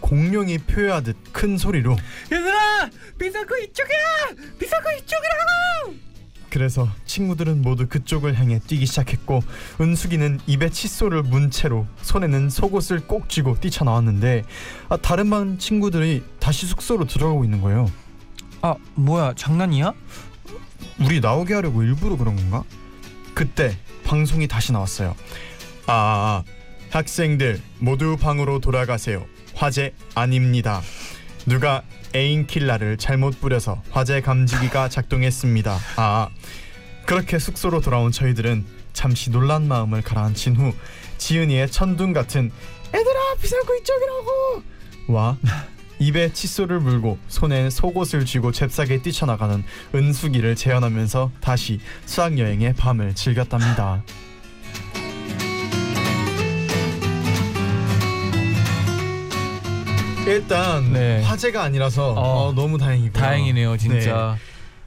공룡이 0.00 0.58
표효하듯 0.58 1.16
큰 1.32 1.56
소리로 1.56 1.96
얘들아 2.30 2.90
비상구 3.18 3.58
이쪽이야 3.60 3.96
비상구 4.58 4.88
이쪽이라고 4.98 5.42
그래서 6.50 6.86
친구들은 7.06 7.62
모두 7.62 7.88
그쪽을 7.88 8.38
향해 8.38 8.58
뛰기 8.58 8.84
시작했고 8.84 9.42
은숙이는 9.80 10.40
입에 10.46 10.68
칫솔을 10.68 11.22
문 11.22 11.50
채로 11.50 11.86
손에는 12.02 12.50
속옷을 12.50 13.06
꼭 13.06 13.30
쥐고 13.30 13.60
뛰쳐나왔는데 13.60 14.44
아, 14.90 14.98
다른 14.98 15.30
반 15.30 15.58
친구들이 15.58 16.22
다시 16.40 16.66
숙소로 16.66 17.06
들어가고 17.06 17.44
있는 17.44 17.62
거예요. 17.62 17.90
아 18.60 18.74
뭐야 18.96 19.32
장난이야? 19.34 19.94
우리 21.00 21.20
나오게 21.20 21.54
하려고 21.54 21.82
일부러 21.84 22.16
그런 22.18 22.36
건가? 22.36 22.64
그때 23.34 23.76
방송이 24.04 24.46
다시 24.48 24.72
나왔어요. 24.72 25.16
아, 25.86 26.42
학생들 26.90 27.60
모두 27.78 28.16
방으로 28.16 28.60
돌아가세요. 28.60 29.24
화재 29.54 29.92
아닙니다. 30.14 30.82
누가 31.46 31.82
에인킬라를 32.14 32.98
잘못 32.98 33.40
뿌려서 33.40 33.82
화재 33.90 34.20
감지기가 34.20 34.88
작동했습니다. 34.90 35.78
아, 35.96 36.28
그렇게 37.06 37.38
숙소로 37.38 37.80
돌아온 37.80 38.12
저희들은 38.12 38.64
잠시 38.92 39.30
놀란 39.30 39.66
마음을 39.66 40.02
가라앉힌 40.02 40.56
후 40.56 40.74
지은이의 41.18 41.70
천둥 41.70 42.12
같은 42.12 42.50
애들아 42.88 43.34
비상구 43.40 43.76
이쪽이라고 43.78 44.62
와 45.08 45.38
입에 46.02 46.32
칫솔을 46.32 46.80
물고 46.80 47.16
손에 47.28 47.70
속옷을 47.70 48.24
쥐고 48.24 48.50
잽싸게 48.50 49.02
뛰쳐나가는 49.02 49.62
은숙이를 49.94 50.56
재현하면서 50.56 51.30
다시 51.40 51.78
수학 52.06 52.38
여행의 52.38 52.74
밤을 52.74 53.14
즐겼답니다. 53.14 54.02
일단 60.26 60.92
네. 60.92 61.22
화재가 61.22 61.62
아니라서 61.62 62.14
어, 62.14 62.48
어, 62.48 62.52
너무 62.52 62.78
다행이고요. 62.78 63.12
다행이네요 63.12 63.76
진짜 63.76 64.36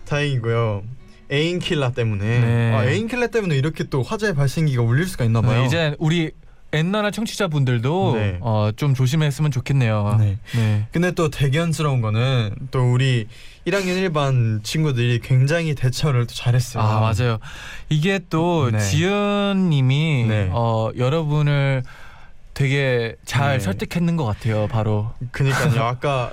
다행이고요. 0.05 0.83
에인킬라 1.29 1.91
때문에 1.91 2.39
네. 2.39 2.73
아, 2.73 2.85
에인킬라 2.85 3.27
때문에 3.27 3.55
이렇게 3.55 3.85
또 3.85 4.03
화재 4.03 4.33
발생기가 4.33 4.81
울릴 4.81 5.07
수가 5.07 5.23
있나 5.25 5.41
봐요. 5.41 5.61
네, 5.61 5.65
이제 5.65 5.95
우리 5.97 6.31
엔나나 6.75 7.11
청취자분들도 7.11 8.13
네. 8.15 8.37
어, 8.41 8.71
좀 8.75 8.93
조심했으면 8.93 9.51
좋겠네요 9.51 10.17
네. 10.19 10.37
네. 10.55 10.87
근데 10.91 11.11
또 11.11 11.29
대견스러운 11.29 12.01
거는 12.01 12.55
또 12.71 12.91
우리 12.91 13.27
1학년 13.65 14.11
1반 14.11 14.63
친구들이 14.63 15.19
굉장히 15.23 15.73
대처를 15.73 16.27
또 16.27 16.33
잘했어요. 16.35 16.83
아 16.83 16.99
맞아요. 16.99 17.39
이게 17.89 18.19
또 18.29 18.69
네. 18.71 18.79
지은님이 18.79 20.25
네. 20.27 20.49
어, 20.51 20.91
여러분을 20.95 21.81
되게 22.53 23.15
잘 23.25 23.57
네. 23.57 23.59
설득했는 23.59 24.17
것 24.17 24.25
같아요. 24.25 24.67
바로. 24.67 25.11
그니까요. 25.31 25.81
아까 25.83 26.31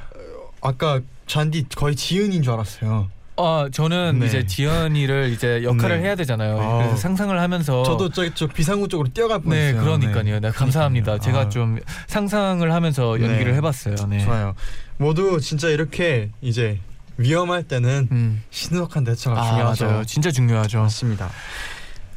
아까 0.61 1.01
잔디 1.27 1.65
거의 1.75 1.97
지은인 1.97 2.43
줄 2.43 2.53
알았어요. 2.53 3.09
어 3.37 3.67
저는 3.73 4.19
네. 4.19 4.27
이제 4.27 4.47
지연이를 4.47 5.31
이제 5.31 5.63
역할을 5.63 5.99
네. 5.99 6.07
해야 6.07 6.15
되잖아요. 6.15 6.61
아. 6.61 6.77
그래서 6.79 6.97
상상을 6.97 7.39
하면서 7.41 7.83
저도 7.83 8.11
저기 8.11 8.31
저 8.35 8.47
비상구 8.47 8.89
쪽으로 8.89 9.09
뛰어갈 9.09 9.39
네 9.39 9.73
뻔했어요. 9.73 9.83
그러니까요. 9.83 10.41
네, 10.41 10.51
감사합니다. 10.51 11.19
그러니까요. 11.19 11.33
제가 11.33 11.47
아, 11.47 11.49
좀 11.49 11.79
상상을 12.09 12.71
하면서 12.71 13.21
연기를 13.21 13.53
네. 13.53 13.57
해봤어요. 13.57 13.95
네. 14.09 14.19
좋아요. 14.19 14.55
모두 14.99 15.41
진짜 15.41 15.69
이렇게 15.69 16.31
이제 16.43 16.79
위험할 17.17 17.63
때는 17.65 18.09
음. 18.13 18.43
신속한 18.51 19.05
대처가 19.05 19.41
아 19.41 19.51
중요하죠. 19.51 19.87
맞아요. 19.87 20.05
진짜 20.05 20.31
중요하죠. 20.31 20.81
맞습니다. 20.81 21.31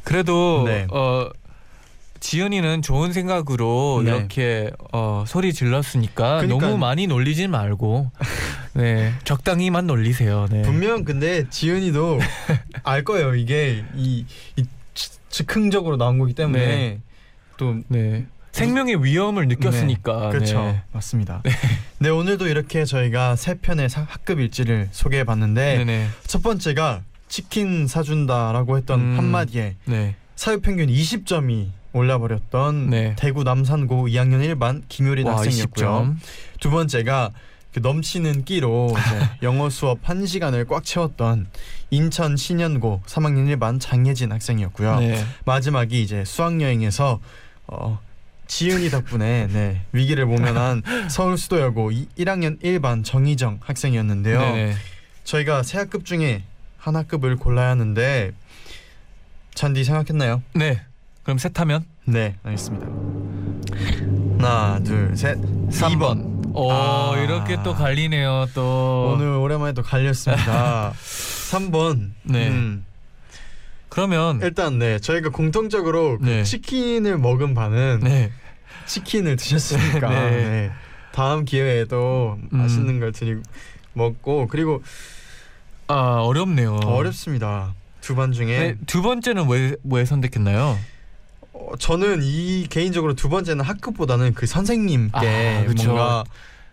그래도 0.04 0.64
네. 0.66 0.86
어 0.90 1.28
지연이는 2.30 2.82
좋은 2.82 3.12
생각으로 3.12 4.02
네. 4.04 4.10
이렇게 4.10 4.68
어, 4.92 5.22
소리 5.28 5.52
질렀으니까 5.52 6.38
그러니까- 6.40 6.66
너무 6.66 6.76
많이 6.76 7.06
놀리진 7.06 7.52
말고 7.52 8.10
네 8.74 9.12
적당히만 9.22 9.86
놀리세요. 9.86 10.48
네. 10.50 10.62
분명 10.62 11.04
근데 11.04 11.48
지은이도 11.48 12.18
알 12.82 13.04
거예요. 13.04 13.36
이게 13.36 13.84
이, 13.94 14.24
이 14.56 14.64
즉- 14.94 15.12
즉흥적으로 15.28 15.96
나온 15.96 16.18
거기 16.18 16.34
때문에 16.34 16.66
네. 16.66 17.00
또 17.58 17.76
네. 17.86 18.26
생명의 18.50 19.04
위험을 19.04 19.46
느꼈으니까. 19.46 20.30
그렇죠. 20.30 20.58
네. 20.62 20.82
맞습니다. 20.92 21.44
네. 22.00 22.08
오늘도 22.08 22.48
이렇게 22.48 22.84
저희가 22.84 23.36
세 23.36 23.54
편의 23.54 23.88
사- 23.88 24.04
학급 24.08 24.40
일지를 24.40 24.88
소개해 24.90 25.22
봤는데 25.22 25.78
네네. 25.78 26.08
첫 26.26 26.42
번째가 26.42 27.02
치킨 27.28 27.86
사준다라고 27.86 28.78
했던 28.78 28.98
음. 29.00 29.14
한마디에 29.16 29.76
네. 29.84 30.16
사유 30.34 30.60
평균 30.60 30.88
20점이 30.88 31.68
올라버렸던 31.96 32.90
네. 32.90 33.16
대구 33.18 33.42
남산고 33.44 34.08
2학년 34.08 34.42
1반 34.54 34.82
김효린 34.88 35.26
와 35.26 35.38
학생이었고요. 35.38 35.86
20점. 35.86 36.16
두 36.60 36.70
번째가 36.70 37.32
그 37.72 37.80
넘치는 37.80 38.44
끼로 38.44 38.90
이제 38.90 39.28
영어 39.42 39.68
수업 39.68 40.02
1시간을 40.02 40.66
꽉 40.68 40.84
채웠던 40.84 41.48
인천 41.90 42.36
신현고 42.36 43.02
3학년 43.06 43.54
1반 43.56 43.80
장예진 43.80 44.32
학생이었고요. 44.32 45.00
네. 45.00 45.24
마지막이 45.44 46.02
이제 46.02 46.24
수학 46.24 46.60
여행에서 46.60 47.20
어, 47.66 47.98
지은이 48.46 48.90
덕분에 48.90 49.48
네, 49.48 49.82
위기를 49.92 50.24
모면한 50.24 50.82
서울 51.10 51.36
수도여고 51.36 51.90
1학년 51.90 52.60
1반 52.62 53.04
정희정 53.04 53.58
학생이었는데요. 53.60 54.40
네네. 54.40 54.74
저희가 55.24 55.62
세 55.62 55.78
학급 55.78 56.04
중에 56.04 56.44
한 56.78 56.94
학급을 56.96 57.36
골라야 57.36 57.70
하는데 57.70 58.32
잔디 59.54 59.84
생각했나요? 59.84 60.42
네. 60.54 60.80
그럼 61.26 61.38
셋하면 61.38 61.84
네, 62.04 62.36
알겠습니다. 62.44 62.86
하나, 64.38 64.78
둘, 64.84 65.16
셋. 65.16 65.36
3번. 65.70 66.36
어 66.54 66.70
아. 67.16 67.18
이렇게 67.18 67.60
또 67.64 67.74
갈리네요 67.74 68.46
또. 68.54 69.10
오늘 69.12 69.26
오랜만에 69.30 69.72
또 69.72 69.82
갈렸습니다. 69.82 70.92
3번. 71.50 72.12
네. 72.22 72.48
음, 72.48 72.84
그러면 73.88 74.38
일단 74.40 74.78
네 74.78 75.00
저희가 75.00 75.30
공통적으로 75.30 76.18
그 76.18 76.24
네. 76.24 76.42
치킨을 76.44 77.18
먹은 77.18 77.54
반은 77.54 78.00
네. 78.04 78.30
치킨을 78.86 79.34
드셨으니까 79.34 80.08
네. 80.30 80.30
네. 80.30 80.70
다음 81.10 81.44
기회에도 81.44 82.38
음. 82.52 82.56
맛있는 82.56 83.00
걸 83.00 83.10
드리고 83.10 83.42
먹고 83.94 84.46
그리고 84.46 84.80
아 85.88 86.20
어렵네요. 86.22 86.76
어렵습니다. 86.84 87.74
두반 88.00 88.30
중에 88.30 88.58
네, 88.58 88.74
두 88.86 89.02
번째는 89.02 89.48
왜 89.48 89.74
왜 89.82 90.04
선택했나요? 90.04 90.78
어, 91.56 91.76
저는 91.78 92.20
이 92.22 92.66
개인적으로 92.68 93.14
두 93.14 93.28
번째는 93.28 93.64
학급보다는 93.64 94.34
그 94.34 94.46
선생님께 94.46 95.62
아, 95.62 95.64
그쵸. 95.66 95.88
뭔가 95.88 96.24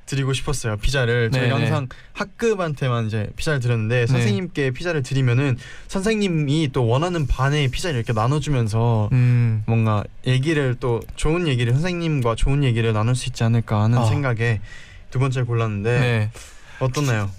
드리고 0.05 0.33
싶었어요 0.33 0.75
피자를 0.77 1.31
저희 1.31 1.43
네네. 1.43 1.53
항상 1.53 1.87
학급한테만 2.11 3.07
이제 3.07 3.29
피자를 3.37 3.61
드렸는데 3.61 4.05
선생님께 4.07 4.71
피자를 4.71 5.01
드리면은 5.01 5.57
선생님이 5.87 6.71
또 6.73 6.85
원하는 6.87 7.25
반의 7.25 7.69
피자를 7.69 7.95
이렇게 7.97 8.11
나눠주면서 8.11 9.09
음. 9.13 9.63
뭔가 9.65 10.03
얘기를 10.27 10.75
또 10.79 10.99
좋은 11.15 11.47
얘기를 11.47 11.71
선생님과 11.73 12.35
좋은 12.35 12.65
얘기를 12.65 12.91
나눌 12.91 13.15
수 13.15 13.27
있지 13.27 13.45
않을까 13.45 13.83
하는 13.83 13.99
아. 13.99 14.05
생각에 14.05 14.59
두 15.09 15.19
번째를 15.19 15.45
골랐는데 15.45 15.99
네. 15.99 16.31
어떻나요? 16.79 17.29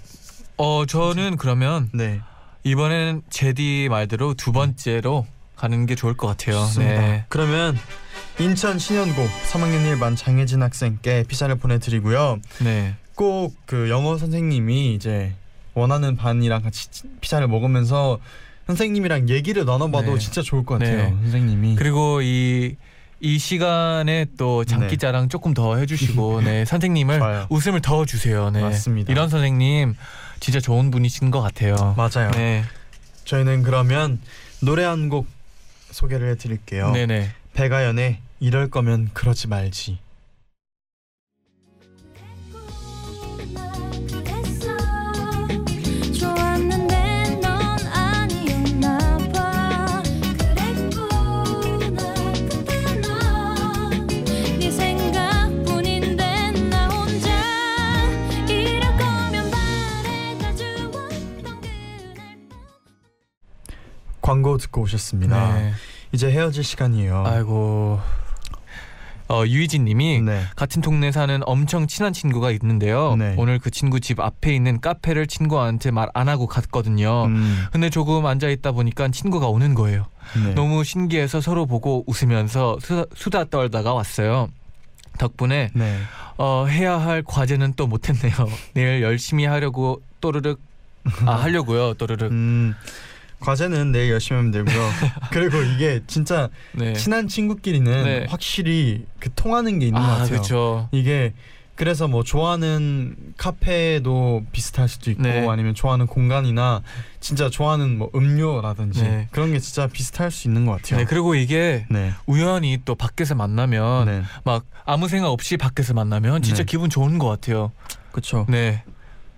어 0.57 0.85
저는 0.87 1.37
그러면 1.37 1.89
네 1.93 2.19
이번에는 2.63 3.21
제디 3.29 3.89
말대로 3.91 4.33
두 4.33 4.51
번째로 4.51 5.27
가는 5.55 5.85
게 5.85 5.95
좋을 5.95 6.15
것 6.15 6.27
같아요. 6.27 6.57
좋습니다. 6.59 7.01
네. 7.01 7.25
그러면 7.29 7.77
인천 8.39 8.77
신현고 8.79 9.25
3학년 9.51 9.83
1반 9.97 10.15
장혜진 10.17 10.61
학생께 10.61 11.23
피자를 11.27 11.55
보내드리고요. 11.55 12.39
네. 12.61 12.95
꼭 13.15 13.55
그 13.65 13.89
영어 13.89 14.17
선생님이 14.17 14.93
이제 14.93 15.33
원하는 15.73 16.15
반이랑 16.17 16.61
같이 16.61 16.89
피자를 17.21 17.47
먹으면서 17.47 18.19
선생님이랑 18.67 19.29
얘기를 19.29 19.63
나눠봐도 19.65 20.13
네. 20.13 20.19
진짜 20.19 20.41
좋을 20.41 20.65
것 20.65 20.79
같아요. 20.79 20.97
네. 20.97 21.09
선생님이 21.23 21.75
그리고 21.75 22.21
이 22.21 22.75
이 23.21 23.39
시간에 23.39 24.25
또 24.37 24.65
장기 24.65 24.97
자랑 24.97 25.29
조금 25.29 25.53
더 25.53 25.77
해주시고 25.77 26.41
네 26.43 26.65
선생님을 26.65 27.17
좋아요. 27.19 27.47
웃음을 27.49 27.79
더 27.81 28.03
주세요. 28.05 28.51
네 28.51 28.61
맞습니다. 28.61 29.11
이런 29.11 29.29
선생님 29.29 29.95
진짜 30.41 30.59
좋은 30.59 30.91
분이신 30.91 31.31
것 31.31 31.41
같아요. 31.41 31.95
맞아요. 31.97 32.29
네, 32.31 32.65
저희는 33.23 33.63
그러면 33.63 34.19
노래 34.61 34.83
한 34.83 35.09
곡 35.09 35.27
소개를 35.95 36.29
해드릴게요. 36.31 36.91
네네. 36.91 37.29
배가연의 37.53 38.19
이럴 38.41 38.69
거면 38.69 39.11
그러지 39.13 39.47
말지. 39.47 39.97
광고 64.35 64.57
듣고 64.57 64.81
오셨습니다. 64.81 65.53
네. 65.53 65.71
이제 66.11 66.29
헤어질 66.29 66.63
시간이에요. 66.63 67.23
아이고. 67.25 67.99
어 69.27 69.43
유희진님이 69.45 70.21
네. 70.21 70.43
같은 70.55 70.81
동네 70.83 71.11
사는 71.11 71.39
엄청 71.45 71.87
친한 71.87 72.11
친구가 72.13 72.51
있는데요. 72.51 73.15
네. 73.15 73.33
오늘 73.37 73.57
그 73.59 73.71
친구 73.71 73.99
집 74.01 74.19
앞에 74.19 74.53
있는 74.53 74.81
카페를 74.81 75.25
친구한테 75.27 75.89
말 75.91 76.09
안 76.13 76.27
하고 76.29 76.45
갔거든요. 76.47 77.25
음, 77.25 77.65
근데 77.71 77.89
조금 77.89 78.25
앉아 78.25 78.49
있다 78.49 78.73
보니까 78.73 79.07
친구가 79.07 79.47
오는 79.47 79.73
거예요. 79.73 80.05
네. 80.43 80.53
너무 80.53 80.83
신기해서 80.83 81.39
서로 81.41 81.65
보고 81.65 82.03
웃으면서 82.05 82.77
수다, 82.81 83.05
수다 83.15 83.45
떨다가 83.45 83.93
왔어요. 83.93 84.49
덕분에 85.17 85.71
네. 85.73 85.97
어, 86.37 86.65
해야 86.69 86.99
할 86.99 87.23
과제는 87.23 87.73
또 87.77 87.87
못했네요. 87.87 88.33
내일 88.75 89.01
열심히 89.01 89.45
하려고 89.45 90.01
또르륵 90.21 90.59
아 91.25 91.31
하려고요. 91.35 91.93
또르륵. 91.95 92.31
음, 92.31 92.75
과제는 93.39 93.91
내일 93.91 94.11
열심히 94.11 94.37
하면 94.37 94.51
되고요. 94.51 94.89
그리고 95.31 95.61
이게 95.61 96.01
진짜 96.07 96.49
네. 96.73 96.93
친한 96.93 97.27
친구끼리는 97.27 98.03
네. 98.03 98.25
확실히 98.29 99.05
그 99.19 99.29
통하는 99.33 99.79
게 99.79 99.87
있는 99.87 99.99
것아 100.01 100.11
같아요. 100.13 100.29
그렇죠. 100.29 100.89
이게 100.91 101.33
그래서 101.75 102.07
뭐 102.07 102.23
좋아하는 102.23 103.17
카페도 103.35 104.45
비슷할 104.53 104.87
수도 104.87 105.11
있고 105.11 105.23
네. 105.23 105.45
아니면 105.47 105.73
좋아하는 105.75 106.07
공간이나 106.07 106.81
진짜 107.19 107.49
좋아하는 107.49 107.97
뭐 107.97 108.09
음료라든지 108.15 109.03
네. 109.03 109.27
그런 109.31 109.51
게 109.51 109.59
진짜 109.59 109.85
비슷할 109.87 110.31
수 110.31 110.47
있는 110.47 110.65
것 110.65 110.71
같아요. 110.81 110.99
네 111.01 111.05
그리고 111.05 111.35
이게 111.35 111.85
네. 111.89 112.13
우연히 112.27 112.79
또 112.85 112.95
밖에서 112.95 113.35
만나면 113.35 114.05
네. 114.05 114.23
막 114.45 114.63
아무 114.85 115.09
생각 115.09 115.29
없이 115.31 115.57
밖에서 115.57 115.93
만나면 115.93 116.41
진짜 116.43 116.59
네. 116.59 116.65
기분 116.65 116.89
좋은 116.89 117.17
것 117.19 117.27
같아요. 117.27 117.73
그렇죠. 118.13 118.45
네, 118.47 118.83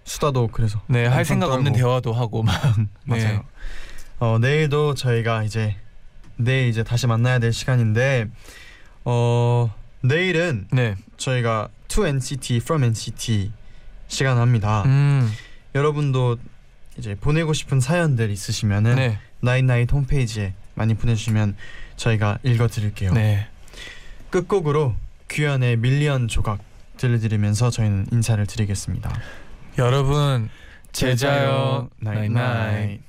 수다도 0.04 0.48
그래서 0.52 0.80
네 0.86 1.06
할 1.08 1.26
생각 1.26 1.48
없는 1.52 1.72
떨고. 1.74 1.78
대화도 1.78 2.14
하고 2.14 2.44
막. 2.44 2.54
네. 3.08 3.24
맞아요. 3.24 3.44
어, 4.20 4.40
내일도 4.40 4.96
저희가 4.96 5.44
이제 5.44 5.76
내일 6.38 6.70
이제 6.70 6.84
다시 6.84 7.08
만나야 7.08 7.40
될 7.40 7.52
시간인데 7.54 8.28
어 9.06 9.74
내일은 10.02 10.68
네. 10.72 10.96
저희가 11.18 11.70
to 11.88 12.06
NCT 12.06 12.58
from 12.58 12.84
NCT 12.84 13.52
시간 14.08 14.38
합니다. 14.38 14.84
음. 14.86 15.32
여러분도 15.76 16.38
이제 16.98 17.16
보내고 17.16 17.54
싶은 17.54 17.80
사연들 17.80 18.30
있으시면은 18.30 18.96
네. 18.96 19.20
나인나인 19.40 19.88
홈페이지에 19.90 20.54
많이 20.76 20.94
보내주시면 20.96 21.56
저희가 21.96 22.40
읽어드릴게요. 22.44 23.14
네. 23.14 23.48
끝곡으로 24.30 24.96
규현의 25.30 25.78
Million 25.78 26.28
조각 26.28 26.60
들려드리면서 26.98 27.70
저희는 27.70 28.08
인사를 28.12 28.46
드리겠습니다. 28.46 29.14
여러분 29.78 30.50
제자요 30.92 31.90
나잇나잇. 32.00 32.32
나잇나잇. 32.32 33.07